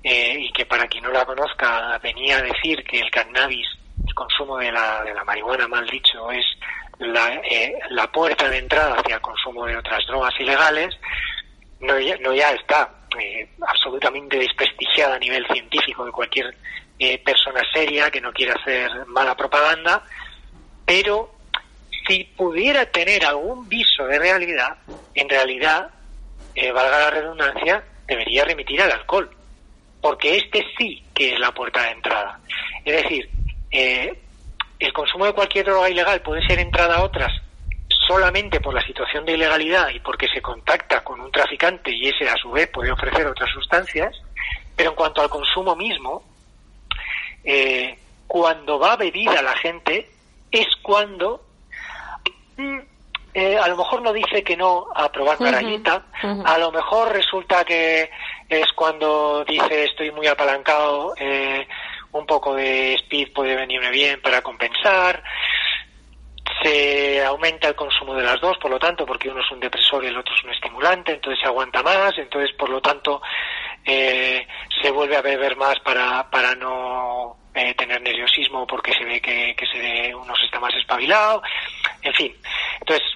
eh, 0.03 0.35
y 0.39 0.51
que 0.51 0.65
para 0.65 0.87
quien 0.87 1.03
no 1.03 1.11
la 1.11 1.25
conozca 1.25 1.97
venía 1.99 2.37
a 2.37 2.41
decir 2.41 2.83
que 2.83 2.99
el 2.99 3.11
cannabis, 3.11 3.67
el 4.11 4.15
consumo 4.15 4.57
de 4.57 4.71
la, 4.71 5.03
de 5.03 5.13
la 5.13 5.23
marihuana, 5.23 5.67
mal 5.67 5.87
dicho, 5.87 6.29
es 6.31 6.45
la, 6.99 7.33
eh, 7.49 7.73
la 7.91 8.11
puerta 8.11 8.49
de 8.49 8.57
entrada 8.57 8.95
hacia 8.95 9.15
el 9.15 9.21
consumo 9.21 9.65
de 9.65 9.77
otras 9.77 10.05
drogas 10.05 10.33
ilegales, 10.39 10.93
no 11.79 11.97
ya, 11.97 12.17
no 12.17 12.33
ya 12.33 12.51
está 12.51 12.93
eh, 13.17 13.49
absolutamente 13.65 14.37
desprestigiada 14.37 15.15
a 15.15 15.19
nivel 15.19 15.45
científico 15.47 16.05
de 16.05 16.11
cualquier 16.11 16.55
persona 17.25 17.61
seria 17.73 18.11
que 18.11 18.21
no 18.21 18.31
quiera 18.31 18.53
hacer 18.53 19.07
mala 19.07 19.35
propaganda, 19.35 20.03
pero 20.85 21.33
si 22.07 22.25
pudiera 22.25 22.85
tener 22.85 23.25
algún 23.25 23.67
viso 23.67 24.05
de 24.05 24.19
realidad, 24.19 24.77
en 25.15 25.27
realidad, 25.27 25.89
valga 26.55 26.99
la 26.99 27.09
redundancia, 27.09 27.83
debería 28.05 28.45
remitir 28.45 28.83
al 28.83 28.91
alcohol 28.91 29.35
porque 30.01 30.37
este 30.37 30.63
sí 30.77 31.03
que 31.13 31.33
es 31.33 31.39
la 31.39 31.51
puerta 31.51 31.83
de 31.83 31.91
entrada. 31.91 32.39
Es 32.83 33.03
decir, 33.03 33.29
eh, 33.71 34.19
el 34.79 34.93
consumo 34.93 35.25
de 35.25 35.33
cualquier 35.33 35.65
droga 35.65 35.89
ilegal 35.89 36.21
puede 36.21 36.45
ser 36.45 36.59
entrada 36.59 36.97
a 36.97 37.03
otras 37.03 37.31
solamente 38.07 38.59
por 38.59 38.73
la 38.73 38.85
situación 38.85 39.25
de 39.25 39.33
ilegalidad 39.33 39.89
y 39.89 39.99
porque 39.99 40.27
se 40.27 40.41
contacta 40.41 41.03
con 41.03 41.21
un 41.21 41.31
traficante 41.31 41.91
y 41.95 42.09
ese 42.09 42.27
a 42.27 42.35
su 42.35 42.51
vez 42.51 42.67
puede 42.67 42.91
ofrecer 42.91 43.27
otras 43.27 43.49
sustancias, 43.51 44.15
pero 44.75 44.89
en 44.89 44.95
cuanto 44.95 45.21
al 45.21 45.29
consumo 45.29 45.75
mismo, 45.75 46.23
eh, 47.43 47.97
cuando 48.27 48.79
va 48.79 48.95
bebida 48.97 49.41
la 49.41 49.55
gente 49.55 50.09
es 50.51 50.67
cuando 50.81 51.43
mm, 52.57 52.79
eh, 53.33 53.57
a 53.57 53.67
lo 53.67 53.77
mejor 53.77 54.01
no 54.01 54.11
dice 54.11 54.43
que 54.43 54.57
no 54.57 54.87
a 54.93 55.09
probar 55.09 55.37
carayita, 55.37 56.03
a 56.43 56.57
lo 56.57 56.71
mejor 56.71 57.13
resulta 57.13 57.63
que 57.63 58.09
es 58.49 58.67
cuando 58.75 59.45
dice 59.45 59.85
estoy 59.85 60.11
muy 60.11 60.27
apalancado, 60.27 61.13
eh, 61.17 61.65
un 62.11 62.25
poco 62.25 62.55
de 62.55 62.95
speed 62.95 63.33
puede 63.33 63.55
venirme 63.55 63.89
bien 63.91 64.21
para 64.21 64.41
compensar. 64.41 65.23
se 66.63 67.23
aumenta 67.23 67.69
el 67.69 67.75
consumo 67.75 68.13
de 68.15 68.23
las 68.23 68.39
dos, 68.39 68.57
por 68.59 68.69
lo 68.69 68.77
tanto, 68.77 69.05
porque 69.05 69.29
uno 69.29 69.41
es 69.41 69.51
un 69.51 69.59
depresor 69.59 70.03
y 70.03 70.07
el 70.07 70.17
otro 70.17 70.35
es 70.35 70.43
un 70.43 70.51
estimulante, 70.51 71.13
entonces 71.13 71.39
se 71.41 71.47
aguanta 71.47 71.81
más, 71.81 72.15
entonces, 72.17 72.55
por 72.55 72.69
lo 72.69 72.81
tanto, 72.81 73.21
eh, 73.85 74.45
se 74.81 74.91
vuelve 74.91 75.17
a 75.17 75.21
beber 75.21 75.55
más 75.55 75.79
para, 75.79 76.29
para 76.29 76.53
no 76.55 77.37
eh, 77.55 77.73
tener 77.73 78.01
nerviosismo 78.01 78.67
porque 78.67 78.93
se 78.93 79.03
ve 79.03 79.19
que, 79.21 79.55
que 79.55 79.65
se 79.67 80.13
uno 80.13 80.35
se 80.35 80.45
está 80.45 80.59
más 80.59 80.73
espabilado, 80.75 81.41
en 82.01 82.13
fin. 82.13 82.35
Entonces, 82.79 83.07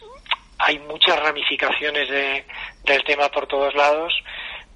hay 0.57 0.79
muchas 0.79 1.19
ramificaciones 1.19 2.09
de, 2.09 2.45
del 2.83 3.03
tema 3.03 3.29
por 3.29 3.47
todos 3.47 3.73
lados, 3.75 4.13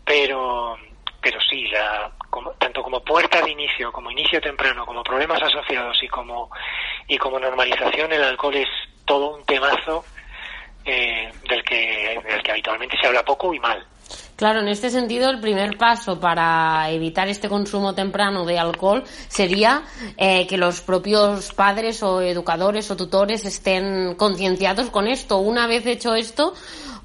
pero, 0.06 0.78
pero 1.22 1.40
sí, 1.42 1.68
la, 1.68 2.12
como, 2.30 2.52
tanto 2.52 2.82
como 2.82 3.02
puerta 3.02 3.42
de 3.42 3.52
inicio, 3.52 3.92
como 3.92 4.12
inicio 4.12 4.40
temprano, 4.40 4.86
como 4.86 5.04
problemas 5.04 5.42
asociados 5.42 5.98
y 6.04 6.08
como, 6.08 6.50
y 7.08 7.18
como 7.18 7.40
normalización, 7.40 8.12
el 8.14 8.24
alcohol 8.24 8.56
es 8.56 8.70
todo 9.06 9.36
un 9.36 9.46
temazo 9.46 10.06
eh, 10.86 11.32
del, 11.48 11.64
que, 11.64 12.22
del 12.26 12.42
que 12.44 12.52
habitualmente 12.52 12.98
se 13.00 13.08
habla 13.08 13.24
poco 13.24 13.54
y 13.54 13.60
mal. 13.60 13.86
Claro, 14.36 14.62
en 14.62 14.70
este 14.70 14.90
sentido, 14.90 15.30
el 15.30 15.42
primer 15.42 15.78
paso 15.78 16.18
para 16.18 16.90
evitar 16.92 17.28
este 17.28 17.50
consumo 17.50 17.94
temprano 17.94 18.46
de 18.46 18.58
alcohol 18.58 19.04
sería 19.28 19.84
eh, 20.16 20.48
que 20.48 20.58
los 20.58 20.80
propios 20.80 21.52
padres 21.52 22.02
o 22.04 22.22
educadores 22.22 22.90
o 22.90 22.96
tutores 22.96 23.44
estén 23.44 24.16
concienciados 24.16 24.90
con 24.92 25.08
esto. 25.08 25.40
Una 25.40 25.68
vez 25.68 25.86
hecho 25.86 26.16
esto, 26.16 26.54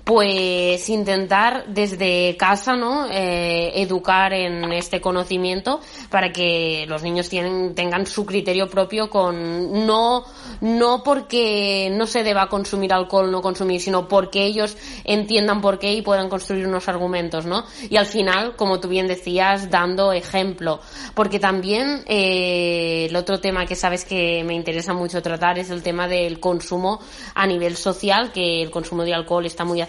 pues 0.04 0.88
intentar 0.90 1.64
desde 1.66 2.36
casa, 2.36 2.76
¿no? 2.76 3.06
Eh, 3.10 3.72
educar 3.80 4.34
en 4.34 4.70
este 4.72 5.00
conocimiento 5.00 5.80
para 6.10 6.30
que 6.30 6.84
los 6.86 7.02
niños 7.02 7.30
tengan 7.30 8.06
su 8.06 8.26
criterio 8.26 8.68
propio 8.68 9.08
con 9.08 9.86
no 9.86 10.24
no 10.60 11.02
porque 11.02 11.90
no 11.92 12.06
se 12.06 12.22
deba 12.22 12.48
consumir 12.48 12.92
alcohol, 12.92 13.30
no 13.30 13.40
consumir, 13.40 13.80
sino 13.80 14.08
porque 14.08 14.44
ellos 14.44 14.76
entiendan 15.04 15.60
por 15.60 15.78
qué 15.78 15.92
y 15.92 16.02
puedan 16.02 16.28
construir 16.28 16.66
unos 16.66 16.88
argumentos, 16.88 17.46
¿no? 17.46 17.64
Y 17.88 17.96
al 17.96 18.06
final, 18.06 18.56
como 18.56 18.80
tú 18.80 18.88
bien 18.88 19.06
decías, 19.06 19.70
dando 19.70 20.12
ejemplo, 20.12 20.80
porque 21.14 21.38
también 21.38 22.02
eh, 22.06 23.06
el 23.08 23.16
otro 23.16 23.40
tema 23.40 23.66
que 23.66 23.74
sabes 23.74 24.04
que 24.04 24.44
me 24.44 24.54
interesa 24.54 24.92
mucho 24.92 25.22
tratar 25.22 25.58
es 25.58 25.70
el 25.70 25.82
tema 25.82 26.08
del 26.08 26.40
consumo 26.40 27.00
a 27.34 27.46
nivel 27.46 27.76
social, 27.76 28.32
que 28.32 28.62
el 28.62 28.70
consumo 28.70 29.04
de 29.04 29.14
alcohol 29.14 29.46
está 29.46 29.64
muy 29.64 29.80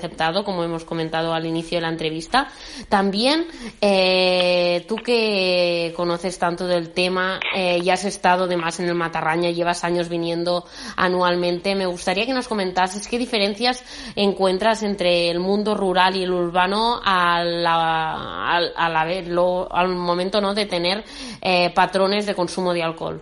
como 0.43 0.63
hemos 0.63 0.85
comentado 0.85 1.33
al 1.33 1.45
inicio 1.45 1.77
de 1.77 1.81
la 1.81 1.89
entrevista. 1.89 2.47
También, 2.89 3.47
eh, 3.81 4.85
tú 4.87 4.97
que 4.97 5.93
conoces 5.95 6.37
tanto 6.39 6.67
del 6.67 6.91
tema, 6.91 7.39
eh, 7.55 7.81
ya 7.81 7.93
has 7.93 8.05
estado 8.05 8.45
además 8.45 8.79
en 8.79 8.87
el 8.87 8.95
Matarraña, 8.95 9.49
llevas 9.51 9.83
años 9.83 10.09
viniendo 10.09 10.65
anualmente, 10.95 11.75
me 11.75 11.85
gustaría 11.85 12.25
que 12.25 12.33
nos 12.33 12.47
comentases 12.47 13.07
qué 13.07 13.17
diferencias 13.17 13.83
encuentras 14.15 14.83
entre 14.83 15.29
el 15.29 15.39
mundo 15.39 15.75
rural 15.75 16.15
y 16.15 16.23
el 16.23 16.31
urbano 16.31 16.99
al, 17.03 17.65
al, 17.65 18.73
al 18.75 19.89
momento 19.89 20.41
¿no? 20.41 20.53
de 20.53 20.65
tener 20.65 21.03
eh, 21.41 21.69
patrones 21.73 22.25
de 22.25 22.35
consumo 22.35 22.73
de 22.73 22.83
alcohol. 22.83 23.21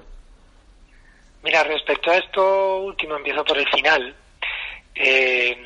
Mira, 1.43 1.63
respecto 1.63 2.09
a 2.09 2.17
esto 2.17 2.77
último, 2.77 3.17
empiezo 3.17 3.43
por 3.43 3.57
el 3.57 3.67
final. 3.67 4.15
Eh, 4.95 5.57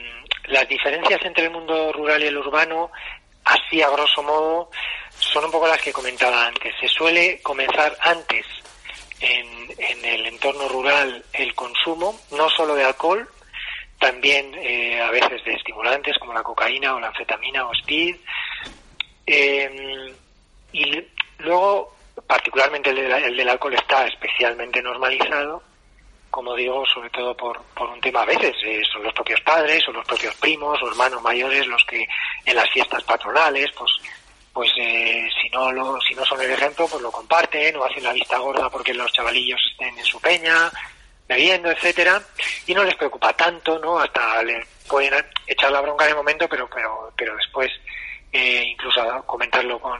las 0.48 0.68
diferencias 0.68 1.20
entre 1.24 1.46
el 1.46 1.52
mundo 1.52 1.92
rural 1.92 2.24
y 2.24 2.28
el 2.28 2.38
urbano, 2.38 2.92
así 3.44 3.82
a 3.82 3.90
grosso 3.90 4.24
modo, 4.24 4.70
son 5.20 5.46
un 5.46 5.52
poco 5.52 5.68
las 5.68 5.82
que 5.82 5.94
comentaba 5.94 6.48
antes. 6.48 6.74
Se 6.80 6.88
suele 6.88 7.42
comenzar 7.42 7.96
antes 8.02 8.46
en, 9.20 10.06
el 10.06 10.26
entorno 10.26 10.68
rural 10.68 11.24
el 11.34 11.54
consumo, 11.56 12.20
no 12.32 12.50
solo 12.50 12.76
de 12.76 12.86
alcohol, 12.86 13.28
también 14.00 14.54
eh, 14.56 15.02
a 15.02 15.10
veces 15.12 15.44
de 15.44 15.54
estimulantes 15.54 16.18
como 16.20 16.34
la 16.34 16.44
cocaína 16.44 16.96
o 16.96 17.00
la 17.00 17.08
anfetamina 17.08 17.66
o 17.68 17.74
speed. 17.74 18.16
Em, 19.26 20.14
y 20.72 21.04
luego, 21.40 21.96
particularmente 22.26 22.92
el 22.92 23.36
del 23.36 23.50
alcohol 23.50 23.74
está 23.74 24.06
especialmente 24.08 24.82
normalizado 24.82 25.64
como 26.38 26.54
digo, 26.54 26.86
sobre 26.86 27.10
todo 27.10 27.36
por, 27.36 27.60
por 27.74 27.90
un 27.90 28.00
tema 28.00 28.22
a 28.22 28.26
veces, 28.26 28.56
eh, 28.64 28.84
son 28.94 29.02
los 29.02 29.12
propios 29.12 29.42
padres 29.42 29.84
o 29.88 29.92
los 29.92 30.06
propios 30.06 30.36
primos 30.36 30.80
o 30.84 30.88
hermanos 30.88 31.20
mayores 31.24 31.66
los 31.66 31.84
que 31.86 32.08
en 32.46 32.56
las 32.56 32.70
fiestas 32.70 33.02
patronales, 33.06 33.72
pues 33.76 33.92
pues 34.54 34.70
eh, 34.78 35.28
si 35.42 35.50
no 35.50 35.72
lo, 35.72 36.00
si 36.02 36.14
no 36.14 36.24
son 36.26 36.40
el 36.40 36.52
ejemplo, 36.52 36.88
pues 36.88 37.02
lo 37.02 37.12
comparten 37.12 37.76
o 37.78 37.86
hacen 37.86 38.04
la 38.04 38.14
vista 38.14 38.38
gorda 38.38 38.70
porque 38.70 38.94
los 38.94 39.12
chavalillos 39.14 39.60
estén 39.72 39.98
en 39.98 40.06
su 40.06 40.22
peña, 40.22 40.72
bebiendo, 41.28 41.72
etcétera, 41.72 42.22
y 42.68 42.76
no 42.76 42.84
les 42.84 42.94
preocupa 42.94 43.34
tanto, 43.34 43.80
¿no? 43.80 43.98
Hasta 43.98 44.44
le 44.44 44.64
pueden 44.88 45.16
echar 45.48 45.72
la 45.72 45.82
bronca 45.82 46.08
el 46.08 46.14
momento, 46.14 46.48
pero 46.48 46.70
pero 46.70 47.12
pero 47.18 47.36
después 47.36 47.72
eh, 48.32 48.64
incluso 48.64 49.02
comentarlo 49.26 49.80
con, 49.80 50.00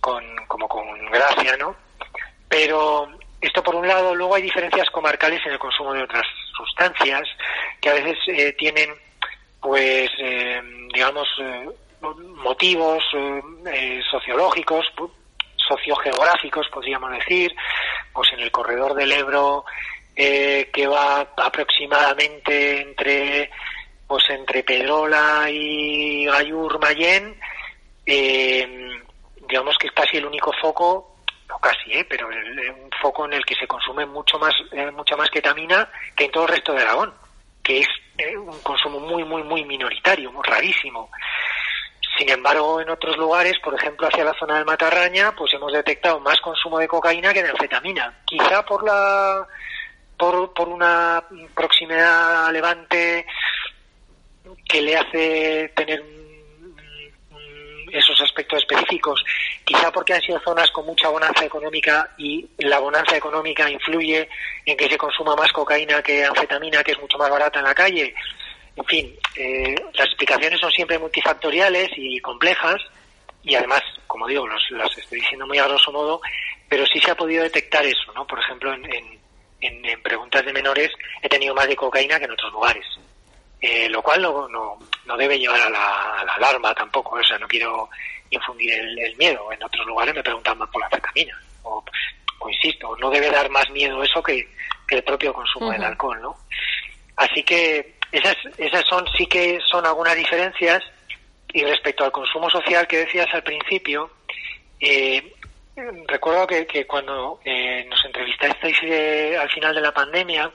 con 0.00 0.24
como 0.46 0.68
con 0.68 1.10
gracia, 1.10 1.56
¿no? 1.56 1.74
Pero 2.48 3.17
esto 3.40 3.62
por 3.62 3.76
un 3.76 3.86
lado, 3.86 4.14
luego 4.14 4.34
hay 4.34 4.42
diferencias 4.42 4.90
comarcales 4.90 5.40
en 5.46 5.52
el 5.52 5.58
consumo 5.58 5.92
de 5.92 6.02
otras 6.02 6.26
sustancias 6.56 7.22
que 7.80 7.88
a 7.88 7.94
veces 7.94 8.18
eh, 8.26 8.52
tienen, 8.58 8.90
pues, 9.60 10.10
eh, 10.18 10.60
digamos, 10.92 11.28
eh, 11.40 11.68
motivos 12.36 13.02
sociológicos, 14.10 14.86
sociogeográficos, 15.56 16.68
podríamos 16.68 17.10
decir, 17.12 17.54
pues 18.12 18.32
en 18.32 18.40
el 18.40 18.50
corredor 18.50 18.94
del 18.94 19.12
Ebro 19.12 19.64
que 20.14 20.86
va 20.88 21.20
aproximadamente 21.36 22.80
entre, 22.80 23.50
pues 24.06 24.24
entre 24.30 24.64
Pedrola 24.64 25.46
y 25.50 26.24
Gallur 26.24 26.80
Mayén, 26.80 27.38
digamos 28.04 29.76
que 29.78 29.88
es 29.88 29.92
casi 29.92 30.16
el 30.16 30.26
único 30.26 30.52
foco 30.60 31.07
casi, 31.60 31.92
¿eh? 31.92 32.06
pero 32.08 32.28
un 32.28 32.90
foco 33.00 33.24
en 33.26 33.34
el 33.34 33.44
que 33.44 33.54
se 33.54 33.66
consume 33.66 34.06
mucho 34.06 34.38
más, 34.38 34.54
eh, 34.72 34.90
mucha 34.90 35.16
más 35.16 35.30
ketamina 35.30 35.90
que 36.16 36.24
en 36.24 36.30
todo 36.30 36.44
el 36.44 36.50
resto 36.50 36.72
de 36.72 36.82
Aragón, 36.82 37.14
que 37.62 37.80
es 37.80 37.88
eh, 38.18 38.36
un 38.36 38.58
consumo 38.60 39.00
muy, 39.00 39.24
muy, 39.24 39.42
muy 39.42 39.64
minoritario, 39.64 40.32
muy 40.32 40.42
rarísimo. 40.44 41.10
Sin 42.16 42.28
embargo, 42.30 42.80
en 42.80 42.90
otros 42.90 43.16
lugares, 43.16 43.58
por 43.60 43.74
ejemplo, 43.74 44.08
hacia 44.08 44.24
la 44.24 44.34
zona 44.34 44.56
del 44.56 44.64
Matarraña, 44.64 45.32
pues 45.36 45.54
hemos 45.54 45.72
detectado 45.72 46.18
más 46.18 46.40
consumo 46.40 46.78
de 46.78 46.88
cocaína 46.88 47.32
que 47.32 47.42
de 47.42 47.50
anfetamina. 47.50 48.22
Quizá 48.24 48.64
por 48.64 48.84
la, 48.84 49.46
por, 50.16 50.52
por 50.52 50.68
una 50.68 51.22
proximidad 51.54 52.46
a 52.46 52.52
Levante 52.52 53.24
que 54.68 54.82
le 54.82 54.96
hace 54.96 55.72
tener 55.76 56.17
esos 57.92 58.20
aspectos 58.20 58.60
específicos, 58.60 59.24
quizá 59.64 59.90
porque 59.90 60.14
han 60.14 60.22
sido 60.22 60.40
zonas 60.40 60.70
con 60.70 60.86
mucha 60.86 61.08
bonanza 61.08 61.44
económica 61.44 62.10
y 62.18 62.46
la 62.58 62.78
bonanza 62.78 63.16
económica 63.16 63.68
influye 63.70 64.28
en 64.64 64.76
que 64.76 64.88
se 64.88 64.98
consuma 64.98 65.34
más 65.36 65.52
cocaína 65.52 66.02
que 66.02 66.24
anfetamina, 66.24 66.82
que 66.82 66.92
es 66.92 67.00
mucho 67.00 67.18
más 67.18 67.30
barata 67.30 67.58
en 67.58 67.64
la 67.64 67.74
calle. 67.74 68.14
En 68.76 68.84
fin, 68.84 69.14
eh, 69.36 69.74
las 69.94 70.06
explicaciones 70.06 70.60
son 70.60 70.70
siempre 70.70 70.98
multifactoriales 70.98 71.90
y 71.96 72.20
complejas 72.20 72.80
y 73.42 73.54
además, 73.54 73.82
como 74.06 74.26
digo, 74.26 74.46
los, 74.46 74.62
las 74.72 74.96
estoy 74.96 75.20
diciendo 75.20 75.46
muy 75.46 75.58
a 75.58 75.66
grosso 75.66 75.90
modo, 75.90 76.20
pero 76.68 76.86
sí 76.86 77.00
se 77.00 77.10
ha 77.10 77.16
podido 77.16 77.42
detectar 77.42 77.84
eso, 77.84 78.12
¿no? 78.14 78.26
Por 78.26 78.38
ejemplo, 78.38 78.72
en, 78.72 78.84
en, 79.60 79.84
en 79.84 80.02
preguntas 80.02 80.44
de 80.44 80.52
menores 80.52 80.90
he 81.22 81.28
tenido 81.28 81.54
más 81.54 81.66
de 81.66 81.76
cocaína 81.76 82.18
que 82.18 82.26
en 82.26 82.32
otros 82.32 82.52
lugares. 82.52 82.84
Eh, 83.60 83.88
lo 83.88 84.00
cual 84.02 84.22
no, 84.22 84.48
no, 84.48 84.78
no, 85.04 85.16
debe 85.16 85.38
llevar 85.38 85.60
a 85.60 85.68
la, 85.68 86.34
alarma 86.36 86.72
tampoco, 86.74 87.16
o 87.16 87.24
sea, 87.24 87.38
no 87.38 87.48
quiero 87.48 87.88
infundir 88.30 88.72
el, 88.72 89.16
miedo. 89.16 89.50
En 89.52 89.62
otros 89.62 89.84
lugares 89.86 90.14
me 90.14 90.22
preguntan 90.22 90.58
más 90.58 90.68
por 90.70 90.80
la 90.80 90.88
fetamina, 90.90 91.36
o, 91.64 91.82
insisto, 92.48 92.96
no 92.98 93.10
debe 93.10 93.30
dar 93.30 93.50
más 93.50 93.68
miedo 93.70 94.02
eso 94.02 94.22
que, 94.22 94.48
el 94.88 95.02
propio 95.02 95.34
consumo 95.34 95.70
del 95.70 95.84
alcohol, 95.84 96.18
¿no? 96.22 96.36
Así 97.16 97.42
que 97.42 97.96
esas, 98.10 98.36
esas 98.56 98.84
son, 98.88 99.04
sí 99.18 99.26
que 99.26 99.58
son 99.68 99.84
algunas 99.84 100.14
diferencias, 100.14 100.82
y 101.52 101.64
respecto 101.64 102.04
al 102.04 102.12
consumo 102.12 102.48
social 102.48 102.86
que 102.86 102.98
decías 102.98 103.26
al 103.32 103.42
principio, 103.42 104.10
eh, 104.80 105.34
recuerdo 106.06 106.46
que, 106.46 106.66
que 106.66 106.86
cuando 106.86 107.40
eh, 107.44 107.84
nos 107.88 108.04
entrevistasteis 108.04 108.76
eh, 108.82 109.36
al 109.38 109.50
final 109.50 109.74
de 109.74 109.80
la 109.80 109.92
pandemia, 109.92 110.50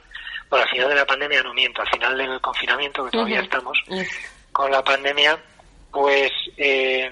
al 0.62 0.70
final 0.70 0.90
de 0.90 0.96
la 0.96 1.06
pandemia 1.06 1.44
no 1.44 1.54
miento, 1.54 1.82
al 1.82 1.90
final 1.90 2.18
del 2.18 2.42
confinamiento, 2.42 3.06
que 3.06 3.12
todavía 3.12 3.42
estamos 3.42 3.78
con 4.52 4.72
la 4.72 4.84
pandemia, 4.84 5.38
pues 5.92 6.32
eh, 6.58 7.12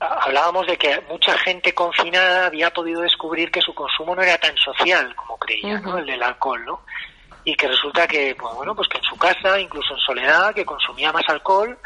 hablábamos 0.00 0.66
de 0.66 0.76
que 0.76 1.00
mucha 1.08 1.36
gente 1.38 1.74
confinada 1.74 2.46
había 2.46 2.70
podido 2.70 3.02
descubrir 3.02 3.50
que 3.50 3.60
su 3.60 3.74
consumo 3.74 4.14
no 4.14 4.22
era 4.22 4.38
tan 4.38 4.56
social 4.56 5.14
como 5.14 5.36
creía, 5.38 5.78
¿no? 5.80 5.98
El 5.98 6.06
del 6.06 6.22
alcohol, 6.22 6.64
¿no? 6.64 6.82
Y 7.44 7.54
que 7.54 7.68
resulta 7.68 8.06
que, 8.06 8.34
pues 8.38 8.54
bueno, 8.54 8.74
pues 8.74 8.88
que 8.88 8.98
en 8.98 9.04
su 9.04 9.16
casa, 9.16 9.58
incluso 9.58 9.94
en 9.94 10.00
soledad, 10.00 10.54
que 10.54 10.64
consumía 10.64 11.12
más 11.12 11.28
alcohol 11.28 11.78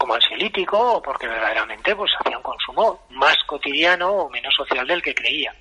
como 0.00 0.14
ansiolítico 0.14 0.78
o 0.78 1.02
porque 1.02 1.26
verdaderamente 1.26 1.94
pues 1.94 2.10
hacía 2.18 2.38
un 2.38 2.42
consumo 2.42 3.02
más 3.10 3.36
cotidiano 3.46 4.10
o 4.10 4.30
menos 4.30 4.54
social 4.54 4.86
del 4.86 5.02
que 5.02 5.14
creía. 5.14 5.54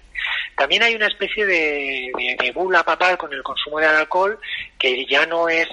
También 0.56 0.84
hay 0.84 0.96
una 0.96 1.08
especie 1.08 1.46
de, 1.46 2.12
de, 2.40 2.52
bula 2.52 2.84
papal 2.84 3.18
con 3.18 3.32
el 3.34 3.44
consumo 3.44 3.80
del 3.80 3.90
alcohol 3.90 4.40
que 4.78 5.06
ya 5.06 5.26
no 5.26 5.48
es 5.50 5.68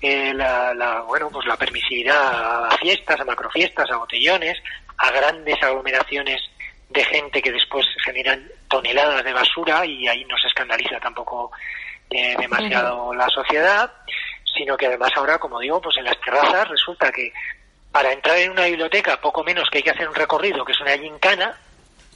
eh, 0.00 0.32
la, 0.34 0.72
la, 0.74 1.00
bueno, 1.02 1.30
pues 1.30 1.46
la 1.46 1.56
permisividad 1.56 2.66
a 2.66 2.76
fiestas, 2.78 3.20
a 3.20 3.24
macrofiestas, 3.24 3.90
a 3.90 3.96
botellones, 3.96 4.56
a 4.98 5.10
grandes 5.10 5.62
aglomeraciones 5.62 6.40
de 6.88 7.04
gente 7.04 7.40
que 7.40 7.52
después 7.52 7.86
generan 8.04 8.46
toneladas 8.68 9.24
de 9.24 9.32
basura 9.32 9.86
y 9.86 10.08
ahí 10.08 10.24
no 10.24 10.36
se 10.38 10.48
escandaliza 10.48 10.98
tampoco 11.00 11.52
eh, 12.10 12.34
demasiado 12.38 13.14
la 13.14 13.28
sociedad, 13.28 13.92
sino 14.56 14.76
que 14.76 14.86
además 14.86 15.10
ahora, 15.14 15.38
como 15.38 15.60
digo, 15.60 15.80
pues 15.80 15.96
en 15.98 16.04
las 16.04 16.20
terrazas 16.20 16.68
resulta 16.68 17.12
que 17.12 17.32
para 17.92 18.12
entrar 18.12 18.36
en 18.38 18.50
una 18.50 18.64
biblioteca 18.64 19.20
poco 19.20 19.44
menos 19.44 19.68
que 19.70 19.78
hay 19.78 19.84
que 19.84 19.90
hacer 19.90 20.08
un 20.08 20.14
recorrido, 20.14 20.64
que 20.64 20.72
es 20.72 20.80
una 20.80 20.98
gincana, 20.98 21.56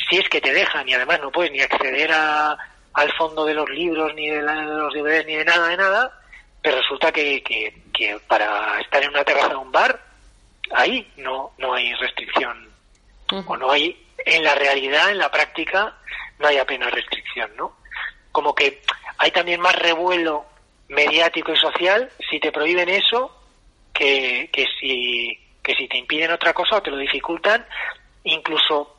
si 0.08 0.18
es 0.18 0.28
que 0.28 0.40
te 0.40 0.52
dejan 0.52 0.88
y 0.88 0.94
además 0.94 1.20
no 1.20 1.30
puedes 1.30 1.52
ni 1.52 1.60
acceder 1.60 2.10
a, 2.12 2.56
al 2.92 3.12
fondo 3.16 3.44
de 3.44 3.54
los 3.54 3.68
libros, 3.70 4.14
ni 4.14 4.28
de, 4.28 4.42
los 4.42 4.92
DVDs, 4.92 5.26
ni 5.26 5.36
de 5.36 5.44
nada, 5.44 5.68
de 5.68 5.76
nada, 5.76 6.20
pero 6.62 6.78
resulta 6.78 7.12
que, 7.12 7.42
que, 7.42 8.18
para 8.26 8.80
estar 8.80 9.02
en 9.02 9.10
una 9.10 9.24
terraza 9.24 9.48
de 9.48 9.56
un 9.56 9.72
bar, 9.72 10.00
ahí 10.72 11.10
no, 11.16 11.52
no 11.58 11.74
hay 11.74 11.92
restricción, 11.94 12.68
o 13.46 13.56
no 13.56 13.70
hay, 13.70 14.06
en 14.24 14.44
la 14.44 14.54
realidad, 14.54 15.10
en 15.10 15.18
la 15.18 15.30
práctica, 15.30 15.94
no 16.38 16.48
hay 16.48 16.58
apenas 16.58 16.92
restricción, 16.92 17.50
¿no? 17.56 17.76
Como 18.32 18.54
que 18.54 18.82
hay 19.18 19.30
también 19.30 19.60
más 19.60 19.74
revuelo 19.76 20.46
mediático 20.88 21.52
y 21.52 21.56
social 21.56 22.10
si 22.30 22.38
te 22.40 22.52
prohíben 22.52 22.88
eso 22.88 23.40
que, 23.92 24.50
que 24.52 24.66
si 24.78 25.38
que 25.64 25.74
si 25.74 25.88
te 25.88 25.96
impiden 25.96 26.30
otra 26.30 26.52
cosa 26.52 26.76
o 26.76 26.82
te 26.82 26.90
lo 26.90 26.98
dificultan, 26.98 27.66
incluso 28.22 28.93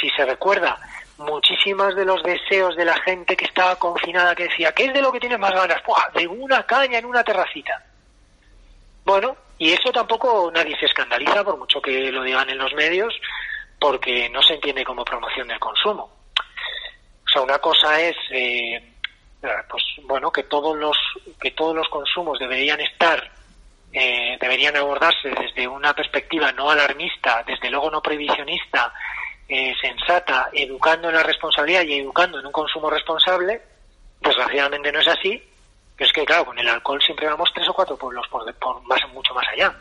si 0.00 0.08
se 0.10 0.24
recuerda 0.24 0.78
muchísimos 1.18 1.94
de 1.94 2.04
los 2.04 2.22
deseos 2.22 2.76
de 2.76 2.84
la 2.84 2.98
gente 3.00 3.36
que 3.36 3.46
estaba 3.46 3.76
confinada 3.76 4.34
que 4.34 4.44
decía, 4.44 4.72
¿qué 4.72 4.86
es 4.86 4.92
de 4.92 5.02
lo 5.02 5.10
que 5.12 5.20
tienes 5.20 5.38
más 5.38 5.52
ganas? 5.52 5.82
de 6.14 6.26
una 6.26 6.62
caña 6.64 6.98
en 6.98 7.06
una 7.06 7.24
terracita. 7.24 7.82
Bueno, 9.04 9.36
y 9.58 9.72
eso 9.72 9.90
tampoco 9.92 10.50
nadie 10.52 10.76
se 10.78 10.86
escandaliza, 10.86 11.44
por 11.44 11.56
mucho 11.56 11.80
que 11.80 12.10
lo 12.10 12.22
digan 12.22 12.50
en 12.50 12.58
los 12.58 12.74
medios, 12.74 13.14
porque 13.78 14.28
no 14.30 14.42
se 14.42 14.54
entiende 14.54 14.84
como 14.84 15.04
promoción 15.04 15.48
del 15.48 15.58
consumo. 15.58 16.10
O 17.24 17.28
sea, 17.32 17.42
una 17.42 17.58
cosa 17.58 18.00
es, 18.00 18.16
eh, 18.30 18.94
pues 19.68 19.82
bueno, 20.04 20.30
que 20.30 20.44
todos 20.44 20.76
los 20.76 20.96
que 21.40 21.52
todos 21.52 21.74
los 21.74 21.88
consumos 21.88 22.38
deberían 22.38 22.80
estar 22.80 23.30
eh, 23.92 24.36
deberían 24.40 24.76
abordarse 24.76 25.30
desde 25.30 25.66
una 25.66 25.94
perspectiva 25.94 26.52
no 26.52 26.70
alarmista, 26.70 27.42
desde 27.46 27.70
luego 27.70 27.90
no 27.90 28.02
prohibicionista, 28.02 28.92
eh, 29.48 29.74
sensata, 29.80 30.50
educando 30.52 31.08
en 31.08 31.14
la 31.14 31.22
responsabilidad 31.22 31.82
y 31.82 32.00
educando 32.00 32.40
en 32.40 32.46
un 32.46 32.52
consumo 32.52 32.90
responsable, 32.90 33.62
desgraciadamente 34.20 34.92
no 34.92 35.00
es 35.00 35.08
así, 35.08 35.42
pero 35.96 36.06
es 36.06 36.12
que 36.12 36.24
claro, 36.24 36.46
con 36.46 36.58
el 36.58 36.68
alcohol 36.68 37.00
siempre 37.02 37.26
vamos 37.26 37.50
tres 37.54 37.68
o 37.68 37.72
cuatro 37.74 37.96
pueblos 37.96 38.26
por, 38.28 38.52
por 38.54 38.82
más, 38.82 39.00
mucho 39.12 39.34
más 39.34 39.46
allá. 39.52 39.74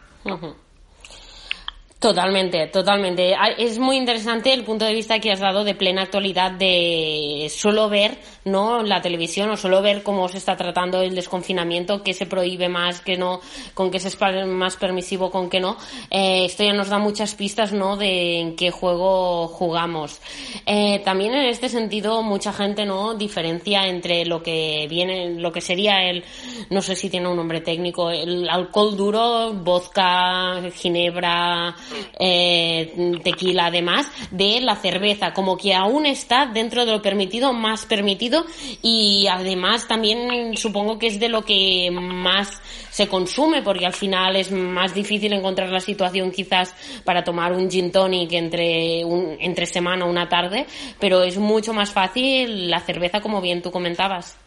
Totalmente, 2.06 2.68
totalmente. 2.68 3.36
Es 3.58 3.80
muy 3.80 3.98
interesante 3.98 4.54
el 4.54 4.64
punto 4.64 4.86
de 4.86 4.94
vista 4.94 5.18
que 5.18 5.32
has 5.32 5.40
dado 5.40 5.64
de 5.64 5.74
plena 5.74 6.04
actualidad 6.04 6.52
de 6.52 7.52
solo 7.52 7.90
ver, 7.90 8.20
¿no? 8.44 8.84
La 8.84 9.02
televisión 9.02 9.50
o 9.50 9.58
solo 9.58 9.82
ver 9.82 10.04
cómo 10.04 10.28
se 10.28 10.38
está 10.38 10.56
tratando 10.56 11.02
el 11.02 11.16
desconfinamiento, 11.16 12.04
qué 12.04 12.14
se 12.14 12.28
prohíbe 12.28 12.70
más, 12.70 13.02
qué 13.02 13.18
no, 13.18 13.42
con 13.74 13.90
qué 13.90 14.00
se 14.00 14.10
es 14.10 14.20
más 14.46 14.78
permisivo, 14.78 15.32
con 15.32 15.50
qué 15.50 15.60
no. 15.60 15.78
Eh, 16.12 16.46
esto 16.46 16.64
ya 16.64 16.74
nos 16.74 16.90
da 16.90 17.00
muchas 17.00 17.34
pistas, 17.34 17.74
¿no? 17.74 17.98
De 17.98 18.40
en 18.40 18.56
qué 18.56 18.70
juego 18.70 19.48
jugamos. 19.48 20.22
Eh, 20.68 21.02
también 21.04 21.34
en 21.34 21.46
este 21.48 21.70
sentido, 21.70 22.22
mucha 22.22 22.54
gente, 22.54 22.86
¿no? 22.86 23.16
Diferencia 23.16 23.88
entre 23.88 24.26
lo 24.26 24.44
que 24.44 24.86
viene, 24.88 25.40
lo 25.40 25.52
que 25.52 25.62
sería 25.62 26.08
el, 26.08 26.24
no 26.70 26.84
sé 26.84 26.96
si 26.96 27.10
tiene 27.10 27.30
un 27.30 27.38
nombre 27.38 27.62
técnico, 27.62 28.12
el 28.12 28.48
alcohol 28.48 28.96
duro, 28.96 29.54
vodka, 29.54 30.62
ginebra, 30.72 31.76
eh, 32.20 33.20
tequila 33.24 33.68
además 33.68 34.12
de 34.32 34.62
la 34.62 34.76
cerveza, 34.76 35.34
como 35.34 35.58
que 35.58 35.74
aún 35.74 36.06
está 36.06 36.46
dentro 36.46 36.86
de 36.86 36.92
lo 36.92 37.02
permitido, 37.02 37.54
más 37.54 37.86
permitido 37.86 38.46
y 38.82 39.28
además 39.28 39.88
también 39.88 40.56
supongo 40.58 40.98
que 41.00 41.08
es 41.08 41.20
de 41.20 41.30
lo 41.30 41.44
que 41.44 41.90
más 41.92 42.62
se 42.90 43.08
consume 43.08 43.62
porque 43.62 43.86
al 43.86 43.94
final 43.94 44.36
es 44.36 44.52
más 44.52 44.94
difícil 44.94 45.34
encontrar 45.34 45.70
la 45.70 45.80
situación 45.80 46.32
quizás 46.32 46.74
para 47.04 47.24
tomar 47.24 47.54
un 47.54 47.70
gin 47.70 47.92
tonic 47.92 48.32
entre, 48.34 49.04
un, 49.04 49.36
entre 49.40 49.66
semana 49.66 50.06
o 50.06 50.10
una 50.10 50.30
tarde, 50.30 50.66
pero 51.00 51.24
es 51.24 51.38
mucho 51.38 51.74
más 51.74 51.92
fácil 51.92 52.70
la 52.70 52.80
cerveza 52.80 53.22
como 53.22 53.42
bien 53.42 53.62
tú 53.62 53.72
comentabas. 53.72 54.45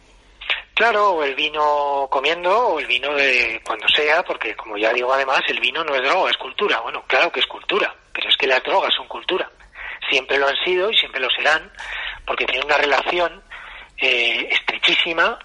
Claro, 0.78 1.14
o 1.14 1.24
el 1.24 1.34
vino 1.34 2.06
comiendo, 2.08 2.56
o 2.56 2.78
el 2.78 2.86
vino 2.86 3.12
de 3.12 3.60
cuando 3.66 3.88
sea, 3.88 4.22
porque 4.22 4.54
como 4.54 4.76
ya 4.78 4.92
digo 4.92 5.12
además, 5.12 5.40
el 5.48 5.58
vino 5.58 5.82
no 5.82 5.92
es 5.96 6.02
droga, 6.04 6.30
es 6.30 6.36
cultura. 6.36 6.78
Bueno, 6.78 7.02
claro 7.08 7.32
que 7.32 7.40
es 7.40 7.46
cultura, 7.46 7.92
pero 8.12 8.28
es 8.28 8.36
que 8.36 8.46
las 8.46 8.62
drogas 8.62 8.94
son 8.94 9.08
cultura. 9.08 9.50
Siempre 10.08 10.38
lo 10.38 10.46
han 10.46 10.54
sido 10.64 10.88
y 10.88 10.96
siempre 10.96 11.20
lo 11.20 11.28
serán, 11.30 11.68
porque 12.24 12.44
tienen 12.44 12.64
una 12.64 12.76
relación 12.76 13.42
eh, 13.96 14.48
estrechísima 14.52 15.36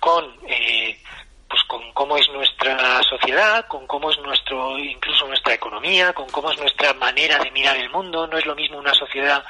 con, 0.00 0.24
eh, 0.48 0.98
pues 1.46 1.62
con 1.64 1.92
cómo 1.92 2.16
es 2.16 2.26
nuestra 2.30 3.02
sociedad, 3.02 3.66
con 3.68 3.86
cómo 3.86 4.10
es 4.10 4.18
nuestro, 4.20 4.78
incluso 4.78 5.26
nuestra 5.26 5.52
economía, 5.52 6.14
con 6.14 6.26
cómo 6.30 6.52
es 6.52 6.58
nuestra 6.58 6.94
manera 6.94 7.38
de 7.38 7.50
mirar 7.50 7.76
el 7.76 7.90
mundo. 7.90 8.26
No 8.26 8.38
es 8.38 8.46
lo 8.46 8.54
mismo 8.54 8.78
una 8.78 8.94
sociedad 8.94 9.44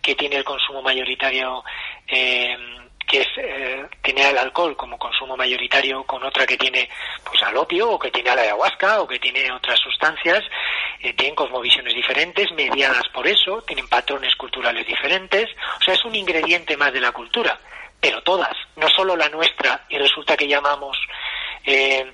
que 0.00 0.14
tiene 0.14 0.36
el 0.36 0.44
consumo 0.44 0.80
mayoritario 0.80 1.62
eh, 2.08 2.56
que 3.12 3.20
es, 3.20 3.28
eh, 3.36 3.86
tiene 4.02 4.30
el 4.30 4.38
alcohol 4.38 4.74
como 4.74 4.98
consumo 4.98 5.36
mayoritario 5.36 6.02
con 6.04 6.24
otra 6.24 6.46
que 6.46 6.56
tiene 6.56 6.88
pues 7.22 7.42
al 7.42 7.54
opio 7.58 7.90
o 7.90 7.98
que 7.98 8.10
tiene 8.10 8.30
a 8.30 8.36
la 8.36 8.40
ayahuasca 8.40 9.02
o 9.02 9.06
que 9.06 9.18
tiene 9.18 9.52
otras 9.52 9.78
sustancias, 9.78 10.42
eh, 10.98 11.12
tienen 11.12 11.34
cosmovisiones 11.34 11.94
diferentes, 11.94 12.50
mediadas 12.52 13.06
por 13.12 13.28
eso, 13.28 13.60
tienen 13.62 13.86
patrones 13.86 14.34
culturales 14.36 14.86
diferentes, 14.86 15.50
o 15.78 15.84
sea, 15.84 15.92
es 15.92 16.02
un 16.06 16.14
ingrediente 16.14 16.74
más 16.78 16.90
de 16.90 17.00
la 17.02 17.12
cultura, 17.12 17.60
pero 18.00 18.22
todas, 18.22 18.56
no 18.76 18.88
solo 18.88 19.14
la 19.14 19.28
nuestra, 19.28 19.84
y 19.90 19.98
resulta 19.98 20.34
que 20.34 20.48
llamamos 20.48 20.96
eh, 21.66 22.10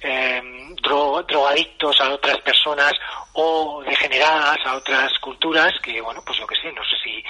eh, 0.00 0.55
drogadictos 0.88 2.00
a 2.00 2.10
otras 2.10 2.38
personas 2.40 2.92
o 3.32 3.82
degeneradas 3.86 4.58
a 4.64 4.76
otras 4.76 5.12
culturas 5.18 5.72
que, 5.82 6.00
bueno, 6.00 6.22
pues 6.24 6.38
lo 6.38 6.46
que 6.46 6.56
sé, 6.56 6.72
no 6.72 6.82
sé 6.84 6.96
si 7.02 7.24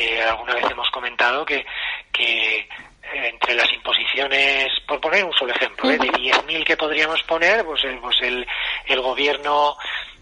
eh, 0.00 0.22
alguna 0.22 0.54
vez 0.54 0.64
hemos 0.70 0.88
comentado 0.90 1.44
que, 1.44 1.64
que 2.12 2.58
eh, 2.58 2.68
entre 3.28 3.54
las 3.54 3.70
imposiciones, 3.72 4.68
por 4.86 5.00
poner 5.00 5.24
un 5.24 5.32
solo 5.32 5.52
ejemplo, 5.52 5.90
¿eh? 5.90 5.98
de 5.98 6.08
10.000 6.08 6.64
que 6.64 6.76
podríamos 6.76 7.22
poner, 7.24 7.64
pues, 7.64 7.82
el, 7.84 7.98
pues 7.98 8.16
el, 8.22 8.46
el 8.86 9.00
gobierno 9.00 9.76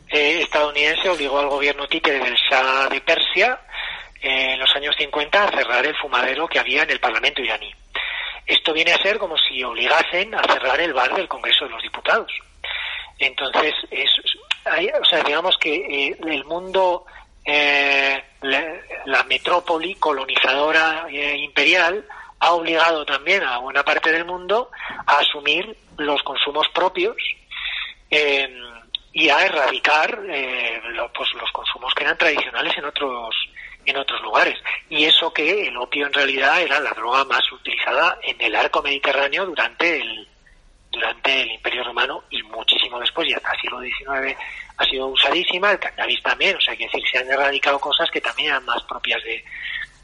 eh, 0.08 0.40
estadounidense 0.42 1.08
obligó 1.08 1.38
al 1.38 1.48
gobierno 1.48 1.86
títere 1.86 2.18
del 2.18 2.34
Shah 2.34 2.88
de 2.88 3.00
Persia 3.00 3.60
en 4.22 4.58
los 4.58 4.74
años 4.74 4.94
50 4.98 5.44
a 5.44 5.50
cerrar 5.50 5.86
el 5.86 5.96
fumadero 5.96 6.46
que 6.48 6.58
había 6.58 6.82
en 6.82 6.90
el 6.90 7.00
Parlamento 7.00 7.42
iraní. 7.42 7.72
Esto 8.46 8.72
viene 8.72 8.92
a 8.92 9.02
ser 9.02 9.18
como 9.18 9.36
si 9.38 9.62
obligasen 9.62 10.34
a 10.34 10.42
cerrar 10.42 10.80
el 10.80 10.92
bar 10.92 11.14
del 11.14 11.28
Congreso 11.28 11.66
de 11.66 11.70
los 11.70 11.82
Diputados. 11.82 12.32
Entonces, 13.20 13.74
es, 13.90 14.10
o 14.98 15.04
sea, 15.04 15.22
digamos 15.22 15.56
que 15.58 15.74
eh, 15.74 16.16
el 16.26 16.44
mundo, 16.46 17.04
eh, 17.44 18.24
la, 18.40 19.22
metrópoli 19.24 19.94
colonizadora 19.96 21.06
eh, 21.10 21.36
imperial 21.36 22.04
ha 22.40 22.52
obligado 22.52 23.04
también 23.04 23.44
a 23.44 23.58
buena 23.58 23.84
parte 23.84 24.10
del 24.10 24.24
mundo 24.24 24.70
a 25.06 25.18
asumir 25.18 25.76
los 25.98 26.22
consumos 26.22 26.66
propios 26.74 27.16
y 29.12 29.28
a 29.28 29.44
erradicar 29.44 30.18
pues, 31.14 31.34
los 31.34 31.52
consumos 31.52 31.94
que 31.94 32.04
eran 32.04 32.16
tradicionales 32.16 32.76
en 32.78 32.86
otros 32.86 33.36
en 33.84 33.96
otros 33.96 34.20
lugares. 34.22 34.58
Y 34.88 35.04
eso 35.04 35.32
que 35.32 35.68
el 35.68 35.76
opio 35.76 36.06
en 36.06 36.12
realidad 36.12 36.60
era 36.60 36.80
la 36.80 36.90
droga 36.90 37.24
más 37.24 37.42
utilizada 37.52 38.18
en 38.22 38.40
el 38.40 38.56
arco 38.56 38.82
mediterráneo 38.82 39.46
durante 39.46 40.00
el, 40.00 40.28
durante 40.90 41.42
el 41.42 41.50
Imperio 41.52 41.84
Romano 41.84 42.24
y 42.30 42.39
muchísimo 42.90 43.00
después, 43.00 43.28
y 43.28 43.34
hasta 43.34 43.52
el 43.52 43.60
siglo 43.60 43.80
XIX 43.80 44.38
ha 44.76 44.84
sido 44.84 45.06
usadísima, 45.08 45.72
el 45.72 45.78
cannabis 45.78 46.22
también, 46.22 46.56
o 46.56 46.60
sea, 46.60 46.76
que 46.76 46.84
decir, 46.84 47.02
se 47.10 47.18
han 47.18 47.30
erradicado 47.30 47.78
cosas 47.78 48.10
que 48.10 48.20
también 48.20 48.48
eran 48.48 48.64
más 48.64 48.82
propias 48.84 49.22
de, 49.22 49.44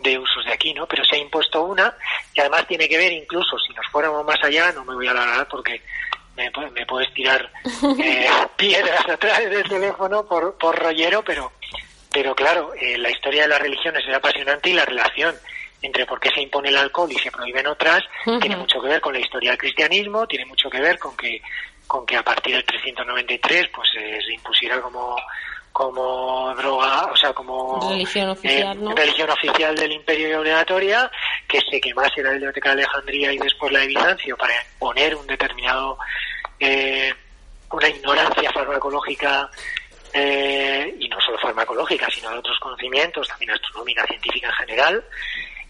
de 0.00 0.18
usos 0.18 0.44
de 0.44 0.52
aquí, 0.52 0.74
¿no? 0.74 0.86
Pero 0.86 1.04
se 1.04 1.16
ha 1.16 1.18
impuesto 1.18 1.62
una, 1.62 1.94
y 2.34 2.40
además 2.40 2.66
tiene 2.66 2.88
que 2.88 2.98
ver 2.98 3.12
incluso, 3.12 3.58
si 3.58 3.72
nos 3.72 3.86
fuéramos 3.90 4.24
más 4.24 4.42
allá, 4.42 4.72
no 4.72 4.84
me 4.84 4.94
voy 4.94 5.06
a 5.06 5.12
alargar 5.12 5.48
porque 5.48 5.82
me, 6.36 6.50
me 6.72 6.86
puedes 6.86 7.12
tirar 7.14 7.50
eh, 7.98 8.28
piedras 8.56 9.08
atrás 9.08 9.48
del 9.48 9.68
teléfono 9.68 10.26
por, 10.26 10.56
por 10.58 10.78
rollero, 10.78 11.22
pero, 11.24 11.52
pero 12.12 12.34
claro, 12.34 12.72
eh, 12.80 12.98
la 12.98 13.10
historia 13.10 13.42
de 13.42 13.48
las 13.48 13.60
religiones 13.60 14.04
es 14.06 14.14
apasionante 14.14 14.70
y 14.70 14.74
la 14.74 14.84
relación 14.84 15.34
entre 15.82 16.06
por 16.06 16.18
qué 16.18 16.30
se 16.30 16.40
impone 16.40 16.70
el 16.70 16.76
alcohol 16.76 17.10
y 17.12 17.18
se 17.18 17.30
prohíben 17.30 17.66
otras, 17.66 18.02
tiene 18.40 18.56
mucho 18.56 18.80
que 18.80 18.88
ver 18.88 19.00
con 19.00 19.12
la 19.12 19.20
historia 19.20 19.50
del 19.50 19.58
cristianismo, 19.58 20.26
tiene 20.26 20.46
mucho 20.46 20.70
que 20.70 20.80
ver 20.80 20.98
con 20.98 21.16
que, 21.16 21.40
con 21.86 22.04
que 22.04 22.16
a 22.16 22.22
partir 22.22 22.54
del 22.54 22.64
393 22.64 23.68
pues 23.74 23.88
se 23.90 24.32
impusiera 24.32 24.80
como, 24.80 25.16
como 25.76 26.54
droga, 26.54 27.04
o 27.12 27.16
sea, 27.16 27.34
como 27.34 27.90
religión 27.90 28.30
oficial, 28.30 28.78
eh, 28.78 28.94
religión 28.96 29.28
oficial 29.28 29.76
del 29.76 29.92
Imperio 29.92 30.30
y 30.30 30.32
obligatoria, 30.32 31.10
que 31.46 31.60
se 31.70 31.78
quemase 31.78 32.22
la 32.22 32.30
Biblioteca 32.30 32.74
de 32.74 32.82
Alejandría 32.82 33.30
y 33.34 33.36
después 33.36 33.70
la 33.70 33.80
de 33.80 33.88
Bizancio 33.88 34.38
para 34.38 34.54
poner 34.78 35.14
un 35.14 35.26
determinado, 35.26 35.98
eh, 36.58 37.12
una 37.70 37.88
ignorancia 37.90 38.50
farmacológica 38.52 39.50
eh, 40.14 40.96
y 40.98 41.08
no 41.10 41.20
solo 41.20 41.38
farmacológica, 41.40 42.08
sino 42.10 42.30
de 42.30 42.38
otros 42.38 42.58
conocimientos, 42.58 43.28
también 43.28 43.50
astronómica, 43.50 44.06
científica 44.06 44.46
en 44.46 44.54
general, 44.54 45.04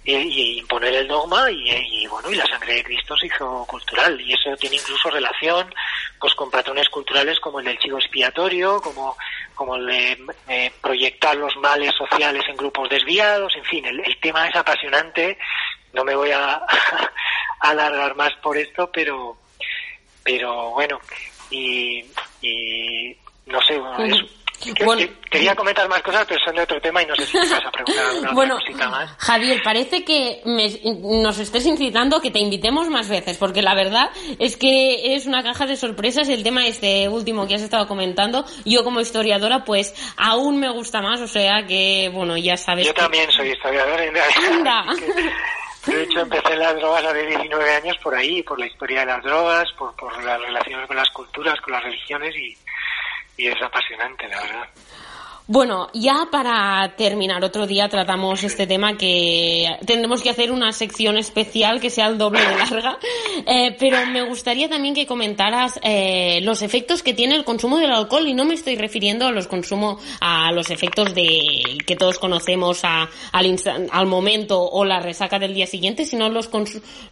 y, 0.07 0.59
imponer 0.59 0.95
el 0.95 1.09
dogma 1.09 1.51
y, 1.51 2.07
bueno 2.07 2.31
y 2.31 2.37
la 2.37 2.47
sangre 2.47 2.75
de 2.75 2.85
Cristo 2.85 3.17
se 3.17 3.27
hizo 3.27 3.65
cultural. 3.67 4.21
Y 4.21 4.33
eso 4.33 4.57
tiene 4.57 4.77
incluso 4.77 5.11
relación 5.11 5.73
pues 6.19 6.35
con 6.35 6.51
patrones 6.51 6.89
culturales 6.89 7.39
como 7.41 7.59
el 7.59 7.67
del 7.67 7.79
chivo 7.79 7.99
expiatorio 7.99 8.81
como 8.81 9.17
como 9.55 9.77
el 9.77 9.87
de 9.87 10.73
proyectar 10.81 11.37
los 11.37 11.57
males 11.57 11.93
sociales 11.97 12.45
en 12.49 12.57
grupos 12.57 12.89
desviados. 12.89 13.55
En 13.57 13.65
fin 13.65 13.85
el, 13.87 14.03
tema 14.21 14.49
es 14.49 14.57
apasionante. 14.57 15.39
No 15.93 16.05
me 16.05 16.15
voy 16.15 16.31
a, 16.33 16.63
alargar 17.61 18.15
más 18.17 18.33
por 18.43 18.57
esto 18.57 18.91
pero 18.93 19.37
pero 20.23 20.71
bueno 20.71 21.01
y, 21.51 22.05
y 22.43 23.17
no 23.47 23.61
sé 23.63 23.81
es, 24.01 24.46
quería 25.31 25.55
comentar 25.55 25.89
más 25.89 26.03
cosas, 26.03 26.25
pero 26.29 26.41
son 26.45 26.55
de 26.57 26.63
otro 26.63 26.81
tema 26.81 27.03
y 27.03 27.07
no 27.07 27.15
sé 27.17 27.27
si 27.27 27.39
me 27.39 27.49
vas 27.49 27.65
a 27.65 27.71
preguntar 27.71 28.05
alguna 28.07 28.33
bueno, 28.33 28.55
cosita 28.57 28.89
más. 28.89 29.11
Javier, 29.19 29.63
parece 29.63 30.05
que 30.05 30.43
nos 30.45 31.39
estés 31.39 31.67
incitando 31.67 32.17
a 32.17 32.23
que 32.23 32.31
te 32.31 32.39
invitemos 32.39 32.89
más 32.89 33.09
veces, 33.09 33.37
porque 33.39 33.63
la 33.63 33.75
verdad 33.75 34.11
es 34.39 34.57
que 34.57 35.15
es 35.15 35.27
una 35.27 35.43
caja 35.43 35.67
de 35.67 35.77
sorpresas 35.77 36.29
el 36.29 36.43
tema 36.43 36.67
este 36.67 37.09
último 37.09 37.47
que 37.47 37.55
has 37.55 37.63
estado 37.63 37.87
comentando. 37.87 38.45
Yo 38.65 38.85
como 38.85 39.01
historiadora, 39.01 39.65
pues 39.65 39.95
aún 40.17 40.59
me 40.59 40.71
gusta 40.71 41.01
más, 41.03 41.21
o 41.21 41.29
sea 41.29 41.67
que, 41.67 42.11
bueno, 42.13 42.37
ya 42.37 42.57
sabes. 42.57 42.87
Yo 42.87 42.95
también 42.95 43.31
soy 43.31 43.51
historiador 43.51 44.01
en 44.01 44.15
realidad. 44.15 44.85
De 45.87 46.03
hecho, 46.03 46.19
empecé 46.19 46.53
en 46.53 46.59
las 46.59 46.75
drogas 46.75 47.05
a 47.05 47.13
de 47.13 47.27
19 47.27 47.75
años 47.75 47.97
por 48.03 48.13
ahí, 48.13 48.43
por 48.43 48.59
la 48.59 48.67
historia 48.67 49.01
de 49.01 49.07
las 49.07 49.23
drogas, 49.23 49.73
por, 49.79 49.95
por 49.95 50.21
las 50.25 50.41
relaciones 50.41 50.85
con 50.89 50.97
las 50.97 51.09
culturas, 51.11 51.61
con 51.61 51.75
las 51.75 51.85
religiones 51.85 52.35
y, 52.35 52.57
y 53.37 53.49
es 53.49 53.63
apasionante, 53.63 54.29
la 54.29 54.41
verdad. 54.41 54.69
Bueno, 55.49 55.87
ya 55.95 56.27
para 56.29 56.97
terminar, 56.97 57.45
otro 57.45 57.69
día 57.69 57.89
tratamos 57.89 58.43
este 58.43 58.67
tema 58.67 58.97
que 58.97 59.79
tendremos 59.87 60.21
que 60.21 60.31
hacer 60.31 60.51
una 60.51 60.73
sección 60.73 61.19
especial 61.19 61.81
que 61.81 61.89
sea 61.89 62.09
el 62.09 62.19
doble 62.19 62.41
de 62.41 62.57
larga, 62.57 62.99
eh, 63.47 63.77
pero 63.79 64.05
me 64.07 64.23
gustaría 64.23 64.69
también 64.69 64.93
que 64.93 65.07
comentaras 65.07 65.79
eh, 65.85 66.41
los 66.43 66.63
efectos 66.63 67.05
que 67.05 67.15
tiene 67.15 67.37
el 67.37 67.45
consumo 67.45 67.79
del 67.79 67.93
alcohol 67.93 68.27
y 68.27 68.35
no 68.35 68.45
me 68.45 68.55
estoy 68.55 68.75
refiriendo 68.75 69.25
a 69.25 69.31
los 69.31 69.47
consumo 69.47 70.01
a 70.21 70.51
los 70.51 70.71
efectos 70.71 71.15
de 71.15 71.79
que 71.87 71.95
todos 71.95 72.19
conocemos 72.19 72.81
a, 72.83 73.09
al, 73.31 73.57
al 73.93 74.07
momento 74.07 74.61
o 74.61 74.85
la 74.85 74.99
resaca 74.99 75.39
del 75.39 75.55
día 75.55 75.69
siguiente, 75.69 76.07
sino 76.07 76.29
los 76.29 76.51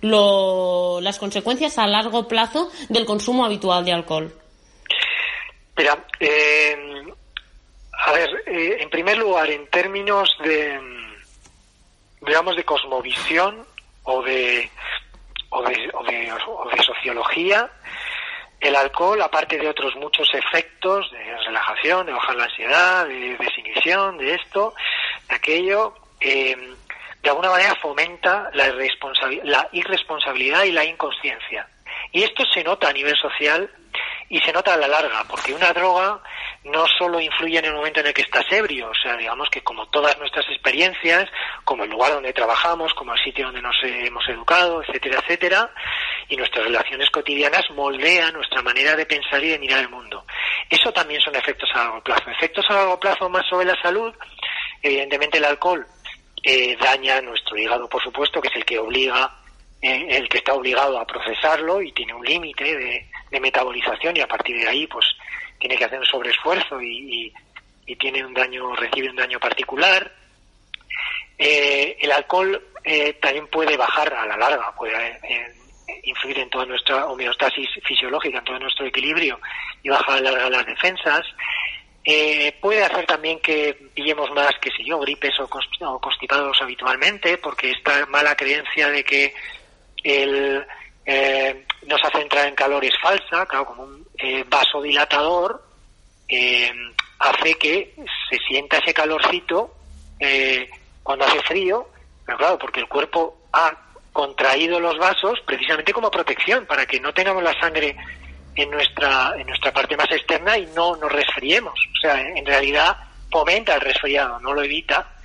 lo, 0.01 1.01
las 1.01 1.21
consecuencias 1.21 1.79
a 1.79 1.87
largo 1.87 2.27
plazo 2.27 2.69
del 2.89 3.05
consumo 3.05 3.45
habitual 3.45 3.85
de 3.85 3.93
alcohol. 3.93 4.44
Mira, 5.77 6.05
eh, 6.21 7.05
a 7.93 8.13
ver, 8.13 8.43
eh, 8.47 8.77
en 8.81 8.91
primer 8.91 9.19
lugar, 9.19 9.51
en 9.51 9.67
términos 9.69 10.37
de, 10.43 10.81
digamos, 12.21 12.57
de 12.57 12.65
cosmovisión 12.65 13.67
o 14.05 14.23
de, 14.23 14.71
o 15.51 15.63
de, 15.63 15.91
o 15.93 16.71
de, 16.71 16.83
sociología, 16.83 17.71
el 18.61 18.77
alcohol, 18.77 19.21
aparte 19.21 19.59
de 19.59 19.69
otros 19.69 19.97
muchos 19.97 20.29
efectos 20.33 21.11
de 21.11 21.37
relajación, 21.45 22.07
de 22.07 22.13
bajar 22.13 22.37
la 22.37 22.45
ansiedad, 22.45 23.07
de 23.07 23.37
desinhibición, 23.37 24.17
de 24.19 24.35
esto, 24.35 24.75
de 25.29 25.35
aquello, 25.35 25.95
eh, 26.21 26.57
de 27.23 27.31
alguna 27.31 27.51
manera 27.51 27.75
fomenta 27.77 28.51
la, 28.53 28.73
la 29.45 29.69
irresponsabilidad 29.73 30.65
y 30.65 30.73
la 30.73 30.85
inconsciencia. 30.85 31.67
Y 32.13 32.23
esto 32.23 32.45
se 32.53 32.63
nota 32.63 32.89
a 32.89 32.93
nivel 32.93 33.17
social 33.17 33.69
y 34.35 34.41
se 34.41 34.53
nota 34.53 34.75
a 34.75 34.77
la 34.77 34.89
larga, 34.89 35.23
porque 35.29 35.55
una 35.55 35.73
droga 35.73 36.21
no 36.65 36.85
solo 36.99 37.21
influye 37.21 37.57
en 37.57 37.67
el 37.67 37.73
momento 37.73 38.01
en 38.01 38.09
el 38.09 38.13
que 38.13 38.23
estás 38.23 38.45
ebrio, 38.51 38.91
o 38.91 38.95
sea, 39.01 39.17
digamos 39.17 39.49
que 39.49 39.63
como 39.63 39.87
todas 39.91 40.19
nuestras 40.19 40.45
experiencias, 40.49 41.31
como 41.65 41.85
el 41.85 41.91
lugar 41.91 42.15
donde 42.15 42.33
trabajamos, 42.33 42.93
como 42.95 43.15
el 43.15 43.23
sitio 43.23 43.45
donde 43.45 43.63
nos 43.63 43.77
hemos 43.85 44.29
educado, 44.29 44.83
etcétera, 44.83 45.21
etcétera, 45.23 45.71
y 46.29 46.37
nuestras 46.37 46.65
relaciones 46.65 47.11
cotidianas 47.11 47.63
moldean 47.77 48.35
nuestra 48.35 48.61
manera 48.61 48.97
de 48.97 49.07
pensar 49.07 49.41
y 49.45 49.51
de 49.51 49.59
mirar 49.61 49.79
el 49.79 49.89
mundo. 49.89 50.27
Eso 50.69 50.93
también 50.93 51.21
son 51.21 51.37
efectos 51.37 51.71
a 51.73 51.85
largo 51.85 52.03
plazo. 52.03 52.29
Efectos 52.29 52.65
a 52.71 52.75
largo 52.75 52.99
plazo 52.99 53.29
más 53.29 53.47
sobre 53.49 53.67
la 53.67 53.81
salud, 53.81 54.13
evidentemente 54.83 55.39
el 55.39 55.45
alcohol 55.45 55.87
eh, 56.43 56.77
daña 56.81 57.21
nuestro 57.21 57.57
hígado, 57.57 57.89
por 57.89 58.03
supuesto, 58.03 58.41
que 58.41 58.49
es 58.49 58.57
el 58.57 58.65
que 58.65 58.81
obliga 58.81 59.44
eh, 59.87 60.17
el 60.17 60.27
que 60.31 60.39
está 60.39 60.55
obligado 60.55 60.99
a 60.99 61.07
procesarlo 61.07 61.83
y 61.83 61.93
tiene 61.93 62.15
un 62.15 62.25
límite 62.25 62.65
de, 63.31 63.39
metabolización 63.39 64.17
y 64.17 64.21
a 64.21 64.27
partir 64.27 64.57
de 64.57 64.67
ahí 64.67 64.87
pues 64.87 65.05
tiene 65.59 65.77
que 65.77 65.85
hacer 65.85 65.99
un 65.99 66.07
sobreesfuerzo 66.07 66.81
y, 66.81 67.31
tiene 67.99 68.25
un 68.25 68.33
daño, 68.33 68.75
recibe 68.77 69.11
un 69.11 69.17
daño 69.17 69.39
particular. 69.39 70.11
Eh, 71.37 71.99
el 72.01 72.13
alcohol 72.13 72.67
eh, 72.83 73.13
también 73.21 73.47
puede 73.49 73.77
bajar 73.77 74.15
a 74.15 74.25
la 74.25 74.39
larga, 74.39 74.75
puede 74.75 75.21
influir 76.05 76.39
en 76.39 76.49
toda 76.49 76.65
nuestra 76.65 77.05
homeostasis 77.07 77.69
fisiológica, 77.85 78.39
en 78.39 78.45
todo 78.45 78.59
nuestro 78.59 78.87
equilibrio 78.87 79.39
y 79.83 79.91
bajar 79.91 80.17
a 80.17 80.21
la 80.23 80.31
larga 80.31 80.49
las 80.49 80.67
defensas. 80.67 81.27
puede 82.59 82.85
hacer 82.85 83.05
también 83.05 83.39
que 83.41 83.75
pillemos 83.93 84.31
más, 84.31 84.55
que 84.63 84.71
sé 84.71 84.83
yo, 84.83 84.99
gripes 85.01 85.39
o 85.41 86.01
constipados 86.01 86.57
habitualmente, 86.63 87.37
porque 87.37 87.73
esta 87.73 88.07
mala 88.07 88.35
creencia 88.35 88.89
de 88.89 89.05
que 89.05 89.35
el, 90.05 90.65
eh, 91.07 91.65
nos 91.87 92.01
hace 92.05 92.21
entrar 92.21 92.47
en 92.47 92.55
calor 92.55 92.85
es 92.85 92.95
falsa, 93.03 93.47
claro, 93.47 93.67
como 93.67 93.83
un 93.85 94.07
eh, 94.19 94.45
vasodilatador, 94.49 95.63
eh, 96.29 96.73
hace 97.19 97.55
que 97.55 97.95
se 98.31 98.39
sienta 98.47 98.79
ese 98.79 98.95
calorcito 98.95 99.75
eh, 100.21 100.69
cuando 101.03 101.25
hace 101.25 101.41
frío, 101.43 101.89
pero 102.25 102.39
claro, 102.39 102.59
porque 102.59 102.81
el 102.81 102.89
cuerpo 102.89 103.39
ha 103.53 103.77
contraído 104.13 104.79
los 104.79 104.97
vasos 104.99 105.41
precisamente 105.45 105.93
como 105.93 106.11
protección, 106.11 106.67
para 106.67 106.87
que 106.87 107.01
no 107.01 107.13
tengamos 107.13 107.43
la 107.43 107.59
sangre 107.61 107.97
en 108.55 108.71
nuestra, 108.71 109.35
en 109.37 109.47
nuestra 109.47 109.73
parte 109.73 109.97
más 109.97 110.11
externa 110.11 110.57
y 110.57 110.67
no 110.67 110.97
nos 110.97 111.11
resfriemos. 111.11 111.75
O 111.75 112.01
sea, 112.01 112.21
en 112.21 112.47
realidad 112.47 112.97
fomenta 113.31 113.75
el 113.75 113.81
resfriado, 113.81 114.39
no 114.41 114.55
lo 114.55 114.63
evita. 114.63 115.17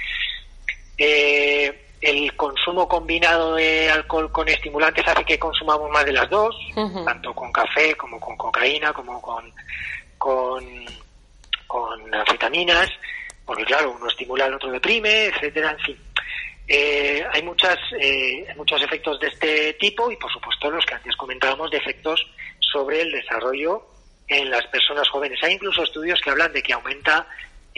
Eh, 0.97 1.88
el 2.01 2.35
consumo 2.35 2.87
combinado 2.87 3.55
de 3.55 3.89
alcohol 3.89 4.31
con 4.31 4.47
estimulantes 4.47 5.07
hace 5.07 5.25
que 5.25 5.39
consumamos 5.39 5.89
más 5.91 6.05
de 6.05 6.13
las 6.13 6.29
dos, 6.29 6.55
tanto 7.05 7.33
con 7.33 7.51
café 7.51 7.95
como 7.95 8.19
con 8.19 8.37
cocaína, 8.37 8.93
como 8.93 9.21
con, 9.21 9.51
con, 10.17 10.63
con 11.67 12.11
vitaminas, 12.31 12.89
porque 13.45 13.65
claro, 13.65 13.95
uno 13.97 14.07
estimula, 14.07 14.45
el 14.45 14.53
otro 14.53 14.71
deprime, 14.71 15.25
etcétera, 15.25 15.71
en 15.71 15.79
fin. 15.79 15.97
Eh, 16.67 17.25
hay 17.33 17.41
muchas, 17.41 17.77
eh, 17.99 18.45
muchos 18.55 18.81
efectos 18.83 19.19
de 19.19 19.27
este 19.27 19.73
tipo 19.73 20.11
y 20.11 20.17
por 20.17 20.31
supuesto 20.31 20.69
los 20.69 20.85
que 20.85 20.93
antes 20.93 21.15
comentábamos 21.15 21.71
de 21.71 21.77
efectos 21.77 22.23
sobre 22.59 23.01
el 23.01 23.11
desarrollo 23.11 23.87
en 24.27 24.51
las 24.51 24.65
personas 24.67 25.09
jóvenes. 25.09 25.39
Hay 25.43 25.53
incluso 25.53 25.83
estudios 25.83 26.21
que 26.21 26.29
hablan 26.29 26.53
de 26.53 26.61
que 26.61 26.73
aumenta 26.73 27.27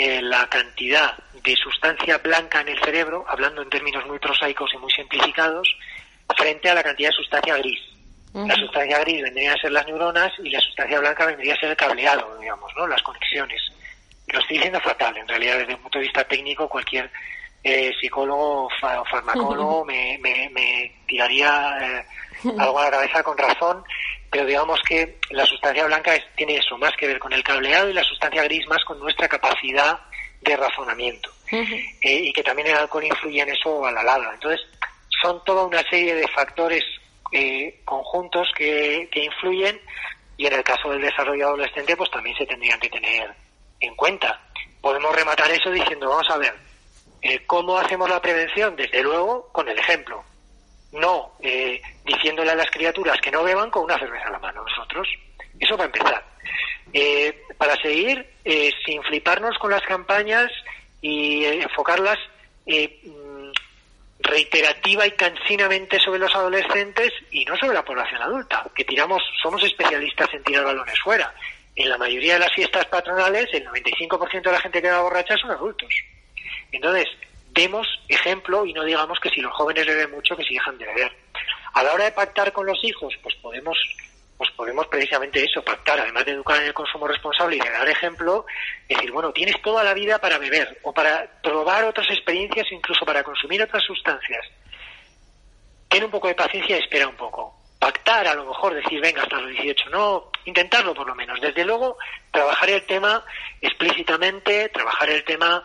eh, 0.03 0.19
la 0.19 0.49
cantidad 0.49 1.15
de 1.43 1.55
sustancia 1.55 2.17
blanca 2.17 2.61
en 2.61 2.69
el 2.69 2.79
cerebro, 2.83 3.23
hablando 3.27 3.61
en 3.61 3.69
términos 3.69 4.03
muy 4.07 4.17
prosaicos 4.17 4.71
y 4.73 4.77
muy 4.79 4.91
simplificados, 4.91 5.77
frente 6.35 6.71
a 6.71 6.73
la 6.73 6.81
cantidad 6.81 7.09
de 7.09 7.15
sustancia 7.15 7.55
gris. 7.57 7.79
La 8.33 8.55
sustancia 8.55 8.97
gris 9.01 9.21
vendría 9.21 9.53
a 9.53 9.57
ser 9.57 9.71
las 9.71 9.85
neuronas 9.85 10.31
y 10.43 10.49
la 10.49 10.59
sustancia 10.59 10.99
blanca 10.99 11.27
vendría 11.27 11.53
a 11.53 11.59
ser 11.59 11.69
el 11.69 11.75
cableado, 11.75 12.35
digamos, 12.39 12.71
¿no? 12.75 12.87
Las 12.87 13.03
conexiones. 13.03 13.61
Lo 14.25 14.39
estoy 14.39 14.57
diciendo 14.57 14.79
fatal, 14.79 15.15
en 15.17 15.27
realidad 15.27 15.59
desde 15.59 15.75
un 15.75 15.81
punto 15.81 15.99
de 15.99 16.05
vista 16.05 16.23
técnico 16.23 16.67
cualquier 16.67 17.11
eh, 17.63 17.91
psicólogo 18.01 18.65
o 18.65 18.69
farmacólogo 19.05 19.85
me, 19.85 20.17
me, 20.19 20.95
tiraría 21.05 21.77
eh, 21.79 22.05
algo 22.57 22.79
a 22.79 22.85
la 22.85 22.91
cabeza 22.91 23.21
con 23.21 23.37
razón, 23.37 23.83
pero 24.31 24.45
digamos 24.45 24.79
que 24.87 25.17
la 25.31 25.45
sustancia 25.45 25.85
blanca 25.85 26.13
tiene 26.37 26.55
eso, 26.55 26.77
más 26.77 26.93
que 26.97 27.05
ver 27.05 27.19
con 27.19 27.33
el 27.33 27.43
cableado 27.43 27.89
y 27.89 27.93
la 27.93 28.03
sustancia 28.03 28.43
gris 28.43 28.65
más 28.67 28.83
con 28.85 28.97
nuestra 28.97 29.27
capacidad 29.27 29.99
de 30.39 30.55
razonamiento. 30.55 31.29
Eh, 31.51 31.91
y 32.01 32.31
que 32.31 32.41
también 32.41 32.69
el 32.69 32.77
alcohol 32.77 33.03
influye 33.03 33.41
en 33.41 33.49
eso 33.49 33.85
a 33.85 33.91
la 33.91 34.01
larga. 34.01 34.33
Entonces, 34.33 34.65
son 35.21 35.43
toda 35.43 35.65
una 35.65 35.83
serie 35.89 36.15
de 36.15 36.25
factores 36.29 36.81
eh, 37.33 37.81
conjuntos 37.83 38.47
que, 38.55 39.09
que 39.11 39.25
influyen 39.25 39.77
y 40.37 40.45
en 40.45 40.53
el 40.53 40.63
caso 40.63 40.89
del 40.89 41.01
desarrollo 41.01 41.47
adolescente 41.47 41.97
pues 41.97 42.09
también 42.09 42.35
se 42.37 42.45
tendrían 42.45 42.79
que 42.79 42.89
tener 42.89 43.29
en 43.81 43.95
cuenta. 43.95 44.41
Podemos 44.79 45.13
rematar 45.13 45.51
eso 45.51 45.69
diciendo, 45.69 46.07
vamos 46.07 46.29
a 46.29 46.37
ver, 46.37 46.53
eh, 47.21 47.45
¿cómo 47.45 47.77
hacemos 47.77 48.09
la 48.09 48.21
prevención? 48.21 48.77
Desde 48.77 49.03
luego, 49.03 49.49
con 49.51 49.67
el 49.67 49.77
ejemplo 49.77 50.23
no 50.91 51.33
eh, 51.41 51.81
diciéndole 52.05 52.51
a 52.51 52.55
las 52.55 52.69
criaturas 52.69 53.19
que 53.21 53.31
no 53.31 53.43
beban 53.43 53.69
con 53.69 53.83
una 53.83 53.97
cerveza 53.97 54.27
a 54.27 54.31
la 54.31 54.39
mano 54.39 54.63
nosotros. 54.63 55.07
Eso 55.59 55.77
va 55.77 55.83
a 55.83 55.87
empezar. 55.87 56.31
Eh, 56.93 57.43
para 57.57 57.75
seguir, 57.77 58.25
eh, 58.43 58.71
sin 58.85 59.01
fliparnos 59.03 59.57
con 59.59 59.71
las 59.71 59.83
campañas 59.83 60.51
y 61.01 61.45
eh, 61.45 61.63
enfocarlas 61.63 62.17
mm, 62.65 63.51
reiterativa 64.19 65.07
y 65.07 65.11
cansinamente 65.11 65.99
sobre 65.99 66.19
los 66.19 66.33
adolescentes 66.35 67.11
y 67.31 67.45
no 67.45 67.55
sobre 67.55 67.75
la 67.75 67.85
población 67.85 68.21
adulta, 68.21 68.65
que 68.75 68.83
tiramos, 68.83 69.21
somos 69.41 69.63
especialistas 69.63 70.27
en 70.33 70.43
tirar 70.43 70.65
balones 70.65 70.99
fuera. 70.99 71.33
En 71.75 71.87
la 71.87 71.97
mayoría 71.97 72.33
de 72.33 72.39
las 72.39 72.53
fiestas 72.53 72.85
patronales, 72.87 73.47
el 73.53 73.65
95% 73.65 74.41
de 74.43 74.51
la 74.51 74.59
gente 74.59 74.81
que 74.81 74.91
va 74.91 75.01
borracha 75.01 75.37
son 75.37 75.51
adultos. 75.51 75.93
Entonces, 76.71 77.07
demos 77.53 77.87
ejemplo 78.07 78.65
y 78.65 78.73
no 78.73 78.83
digamos 78.83 79.19
que 79.19 79.29
si 79.29 79.41
los 79.41 79.53
jóvenes 79.53 79.85
beben 79.85 80.11
mucho, 80.11 80.35
que 80.35 80.43
si 80.43 80.53
dejan 80.53 80.77
de 80.77 80.85
beber. 80.85 81.11
A 81.73 81.83
la 81.83 81.93
hora 81.93 82.05
de 82.05 82.11
pactar 82.11 82.51
con 82.51 82.65
los 82.65 82.83
hijos, 82.83 83.13
pues 83.21 83.35
podemos 83.35 83.77
pues 84.41 84.49
podemos 84.53 84.87
precisamente 84.87 85.43
eso, 85.43 85.63
pactar, 85.63 85.99
además 85.99 86.25
de 86.25 86.31
educar 86.31 86.57
en 86.57 86.65
el 86.65 86.73
consumo 86.73 87.07
responsable 87.07 87.57
y 87.57 87.59
de 87.59 87.69
dar 87.69 87.87
ejemplo, 87.87 88.43
decir, 88.89 89.11
bueno, 89.11 89.31
tienes 89.31 89.61
toda 89.61 89.83
la 89.83 89.93
vida 89.93 90.17
para 90.17 90.39
beber 90.39 90.79
o 90.81 90.91
para 90.91 91.29
probar 91.43 91.83
otras 91.83 92.09
experiencias, 92.09 92.65
incluso 92.71 93.05
para 93.05 93.21
consumir 93.21 93.61
otras 93.61 93.83
sustancias. 93.83 94.43
Ten 95.87 96.05
un 96.05 96.09
poco 96.09 96.27
de 96.27 96.33
paciencia 96.33 96.75
y 96.75 96.79
espera 96.79 97.07
un 97.07 97.15
poco. 97.17 97.55
Pactar, 97.77 98.25
a 98.25 98.33
lo 98.33 98.45
mejor, 98.45 98.73
decir, 98.73 98.99
venga, 98.99 99.21
hasta 99.21 99.39
los 99.39 99.51
18, 99.51 99.91
no, 99.91 100.31
intentarlo 100.45 100.95
por 100.95 101.05
lo 101.05 101.13
menos. 101.13 101.39
Desde 101.39 101.63
luego, 101.63 101.99
trabajar 102.31 102.71
el 102.71 102.83
tema 102.87 103.23
explícitamente, 103.61 104.69
trabajar 104.69 105.11
el 105.11 105.23
tema 105.23 105.63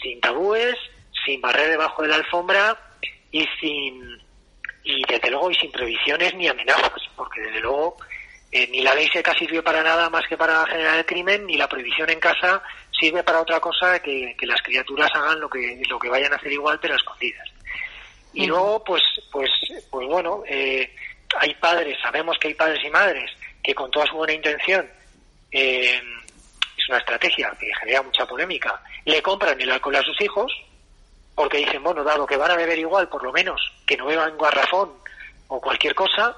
sin 0.00 0.20
tabúes, 0.20 0.76
sin 1.24 1.40
barrer 1.40 1.70
debajo 1.70 2.02
de 2.02 2.08
la 2.08 2.16
alfombra 2.16 2.76
y 3.30 3.46
sin 3.60 4.20
y 4.84 5.02
desde 5.08 5.30
luego 5.30 5.50
y 5.50 5.54
sin 5.54 5.70
previsiones 5.70 6.34
ni 6.34 6.48
amenazas, 6.48 7.02
porque 7.16 7.40
desde 7.40 7.60
luego 7.60 7.96
eh, 8.50 8.68
ni 8.70 8.82
la 8.82 8.94
ley 8.94 9.08
seca 9.12 9.32
sirvió 9.34 9.62
para 9.62 9.82
nada 9.82 10.10
más 10.10 10.26
que 10.28 10.36
para 10.36 10.66
generar 10.66 10.98
el 10.98 11.06
crimen, 11.06 11.46
ni 11.46 11.56
la 11.56 11.68
prohibición 11.68 12.10
en 12.10 12.20
casa 12.20 12.62
sirve 12.90 13.22
para 13.22 13.40
otra 13.40 13.58
cosa 13.60 14.00
que, 14.00 14.36
que 14.38 14.46
las 14.46 14.60
criaturas 14.62 15.10
hagan 15.14 15.40
lo 15.40 15.48
que, 15.48 15.82
lo 15.88 15.98
que 15.98 16.08
vayan 16.08 16.32
a 16.32 16.36
hacer 16.36 16.52
igual, 16.52 16.78
pero 16.80 16.94
escondidas. 16.94 17.48
Y 18.34 18.46
luego, 18.46 18.82
pues, 18.84 19.02
pues, 19.30 19.50
pues 19.90 20.06
bueno, 20.06 20.42
eh, 20.46 20.94
hay 21.38 21.54
padres, 21.54 21.98
sabemos 22.02 22.38
que 22.38 22.48
hay 22.48 22.54
padres 22.54 22.84
y 22.84 22.90
madres 22.90 23.30
que 23.62 23.74
con 23.74 23.90
toda 23.90 24.06
su 24.06 24.16
buena 24.16 24.32
intención, 24.32 24.88
eh, 25.50 26.00
es 26.76 26.88
una 26.88 26.98
estrategia 26.98 27.52
que 27.58 27.70
genera 27.80 28.02
mucha 28.02 28.26
polémica, 28.26 28.82
le 29.04 29.22
compran 29.22 29.60
el 29.60 29.70
alcohol 29.70 29.96
a 29.96 30.02
sus 30.02 30.20
hijos, 30.20 30.52
porque 31.34 31.58
dicen, 31.58 31.82
bueno, 31.82 32.04
dado 32.04 32.26
que 32.26 32.36
van 32.36 32.50
a 32.50 32.56
beber 32.56 32.78
igual, 32.78 33.08
por 33.08 33.22
lo 33.22 33.32
menos 33.32 33.60
que 33.86 33.96
no 33.96 34.06
beban 34.06 34.36
garrafón 34.36 34.92
o 35.48 35.60
cualquier 35.60 35.94
cosa, 35.94 36.36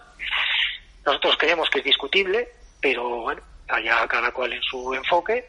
nosotros 1.05 1.37
creemos 1.39 1.69
que 1.71 1.81
es 1.81 1.85
discutible, 1.85 2.49
pero 2.81 3.23
bueno, 3.23 3.43
allá 3.69 4.07
cada 4.07 4.31
cual 4.33 4.53
en 4.53 4.63
su 4.63 4.95
enfoque, 4.95 5.49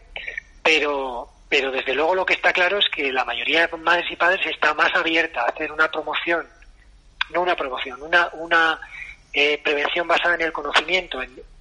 pero, 0.64 1.30
pero 1.48 1.72
desde 1.72 1.94
luego 1.94 2.16
lo 2.16 2.26
que 2.26 2.34
está 2.34 2.52
claro 2.52 2.78
es 2.80 2.90
que 2.90 3.12
la 3.12 3.26
mayoría 3.26 3.68
de 3.68 3.78
madres 3.78 4.12
y 4.12 4.16
padres 4.16 4.46
está 4.48 4.74
más 4.74 4.94
abierta 4.96 5.42
a 5.42 5.50
hacer 5.50 5.72
una 5.72 5.90
promoción, 5.90 6.48
no 7.32 7.42
una 7.42 7.56
promoción, 7.56 8.02
una, 8.02 8.30
una 8.34 8.80
eh, 9.34 9.60
prevención 9.64 10.08
basada 10.08 10.36
en 10.36 10.42
el 10.42 10.54
conocimiento 10.54 11.20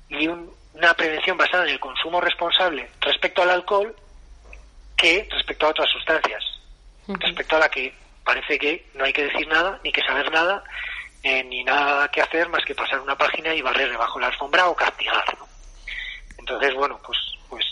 y 0.08 0.28
una 0.28 0.94
prevención 0.94 1.36
basada 1.36 1.64
en 1.64 1.70
el 1.70 1.80
consumo 1.80 2.20
responsable 2.20 2.88
respecto 3.00 3.42
al 3.42 3.50
alcohol 3.50 3.94
que 4.96 5.28
respecto 5.30 5.66
a 5.66 5.70
otras 5.70 5.90
sustancias 5.90 6.53
respecto 7.08 7.56
a 7.56 7.60
la 7.60 7.68
que 7.68 7.94
parece 8.24 8.58
que 8.58 8.86
no 8.94 9.04
hay 9.04 9.12
que 9.12 9.24
decir 9.24 9.46
nada, 9.48 9.78
ni 9.84 9.92
que 9.92 10.02
saber 10.02 10.30
nada, 10.32 10.64
eh, 11.22 11.44
ni 11.44 11.62
nada 11.64 12.08
que 12.08 12.22
hacer 12.22 12.48
más 12.48 12.64
que 12.64 12.74
pasar 12.74 13.00
una 13.00 13.16
página 13.16 13.54
y 13.54 13.62
barrer 13.62 13.90
debajo 13.90 14.18
la 14.18 14.28
alfombra 14.28 14.68
o 14.68 14.74
castigar. 14.74 15.24
Entonces, 16.38 16.74
bueno, 16.74 17.00
pues, 17.04 17.18
pues 17.48 17.64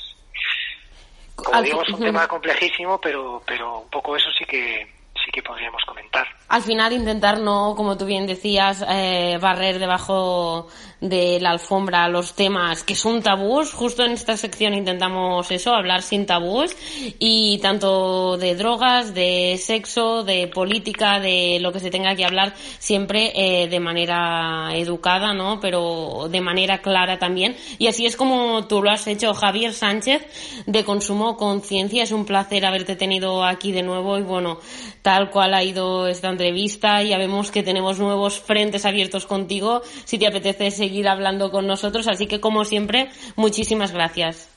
como 1.37 1.63
digo, 1.63 1.83
es 1.83 1.89
un 1.91 2.01
tema 2.01 2.27
complejísimo, 2.29 3.01
pero, 3.01 3.43
pero 3.47 3.81
un 3.81 3.91
poco 3.91 4.17
eso 4.17 4.31
sí 4.39 4.45
que, 4.45 4.87
sí 5.25 5.31
que 5.31 5.43
podríamos 5.43 5.83
comentar. 5.85 6.27
Al 6.53 6.61
final 6.61 6.93
intentar 6.93 7.41
no, 7.41 7.73
como 7.75 7.97
tú 7.97 8.05
bien 8.05 8.27
decías, 8.27 8.85
eh, 8.87 9.39
barrer 9.41 9.79
debajo 9.79 10.69
de 11.01 11.41
la 11.41 11.51
alfombra 11.51 12.09
los 12.09 12.35
temas 12.35 12.85
que 12.85 12.95
son 12.95 13.23
tabús. 13.23 13.73
Justo 13.73 14.05
en 14.05 14.13
esta 14.13 14.37
sección 14.37 14.75
intentamos 14.75 15.51
eso, 15.51 15.75
hablar 15.75 16.03
sin 16.03 16.27
tabús 16.27 16.77
y 17.19 17.59
tanto 17.63 18.37
de 18.37 18.55
drogas, 18.55 19.15
de 19.15 19.59
sexo, 19.59 20.25
de 20.25 20.47
política, 20.47 21.21
de 21.21 21.59
lo 21.61 21.73
que 21.73 21.81
se 21.81 21.91
tenga 21.91 22.15
que 22.15 22.27
hablar 22.27 22.55
siempre 22.79 23.33
eh, 23.35 23.69
de 23.69 23.81
manera 23.81 24.71
educada, 24.75 25.33
¿no? 25.33 25.59
Pero 25.59 26.29
de 26.31 26.41
manera 26.43 26.83
clara 26.83 27.19
también. 27.19 27.57
Y 27.79 27.87
así 27.87 28.05
es 28.05 28.15
como 28.15 28.67
tú 28.67 28.83
lo 28.83 28.91
has 28.91 29.07
hecho, 29.07 29.33
Javier 29.33 29.73
Sánchez, 29.73 30.23
de 30.67 30.85
Consumo 30.85 31.39
Conciencia. 31.39 32.03
Es 32.03 32.13
un 32.13 32.27
placer 32.27 32.67
haberte 32.67 32.95
tenido 32.95 33.43
aquí 33.43 33.73
de 33.73 33.83
nuevo 33.83 34.19
y 34.19 34.23
bueno, 34.23 34.61
tal 35.01 35.31
cual 35.31 35.55
ha 35.55 35.65
ido 35.65 36.07
esta 36.07 36.29
entrevista. 36.43 37.03
Ya 37.03 37.19
vemos 37.19 37.53
que 37.53 37.63
tenemos 37.63 38.01
nuevos 38.01 38.41
frentes 38.41 38.85
abiertos 38.85 39.27
contigo. 39.27 39.83
Si 40.05 40.19
te 40.19 40.27
apetece 40.27 40.73
seguir 40.73 41.09
hablando 41.09 41.51
con 41.53 41.67
nosotros. 41.69 42.09
Así 42.09 42.27
que, 42.27 42.41
como 42.41 42.65
siempre, 42.65 43.09
muchísimas 43.37 43.93
gracias. 43.93 44.51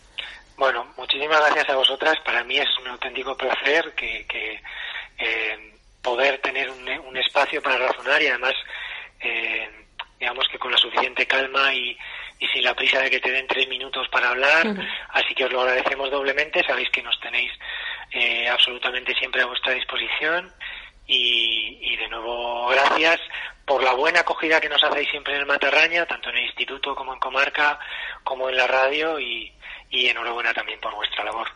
Bueno, 0.57 0.87
muchísimas 0.97 1.39
gracias 1.41 1.69
a 1.69 1.75
vosotras. 1.75 2.15
Para 2.25 2.43
mí 2.43 2.57
es 2.57 2.69
un 2.81 2.87
auténtico 2.87 3.37
placer 3.37 3.93
que, 3.95 4.25
eh, 5.19 5.73
poder 6.01 6.39
tener 6.39 6.69
un, 6.69 7.17
espacio 7.17 7.61
para 7.61 7.77
razonar 7.77 8.21
y 8.21 8.27
además, 8.27 8.53
eh, 9.21 9.69
digamos 10.19 10.45
que 10.51 10.59
con 10.59 10.71
la 10.71 10.77
suficiente 10.77 11.25
calma 11.25 11.73
y, 11.73 11.97
sin 12.53 12.63
la 12.63 12.75
prisa 12.75 12.99
de 12.99 13.09
que 13.09 13.19
te 13.19 13.31
den 13.31 13.47
tres 13.47 13.67
minutos 13.69 14.07
para 14.09 14.29
hablar. 14.29 14.67
Así 15.09 15.33
que 15.35 15.45
os 15.45 15.51
lo 15.51 15.61
agradecemos 15.61 16.11
doblemente. 16.11 16.63
Sabéis 16.65 16.89
que 16.89 17.01
nos 17.01 17.19
tenéis 17.19 17.51
eh, 18.11 18.47
absolutamente 18.49 19.13
siempre 19.15 19.41
a 19.41 19.45
vuestra 19.45 19.73
disposición. 19.73 20.51
Y, 21.07 21.95
de 21.97 22.07
nuevo, 22.09 22.67
gracias 22.67 23.19
por 23.65 23.83
la 23.83 23.93
buena 23.93 24.21
acogida 24.21 24.59
que 24.59 24.69
nos 24.69 24.83
hacéis 24.83 25.09
siempre 25.09 25.35
en 25.35 25.41
el 25.41 25.45
Matarraña, 25.45 26.05
tanto 26.05 26.29
en 26.29 26.37
el 26.37 26.45
instituto 26.45 26.95
como 26.95 27.13
en 27.13 27.19
comarca, 27.19 27.79
como 28.23 28.49
en 28.49 28.57
la 28.57 28.67
radio, 28.67 29.19
y, 29.19 29.51
y 29.89 30.07
enhorabuena 30.07 30.53
también 30.53 30.79
por 30.79 30.93
vuestra 30.95 31.23
labor. 31.23 31.47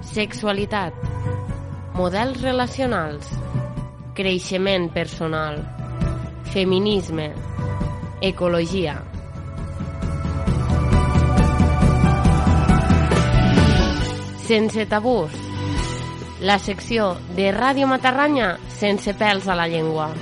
Sexualitat, 0.00 0.94
models 1.92 2.40
relacionals, 2.40 3.30
creixement 4.14 4.90
personal, 4.90 5.62
feminisme, 6.54 7.34
ecologia 8.20 9.02
Sense 14.46 14.86
tabús. 14.86 15.32
La 16.38 16.60
secció 16.62 17.16
de 17.34 17.50
Ràdio 17.50 17.88
Matarranya 17.90 18.52
sense 18.78 19.16
pèls 19.18 19.50
a 19.50 19.58
la 19.58 19.66
llengua. 19.66 20.12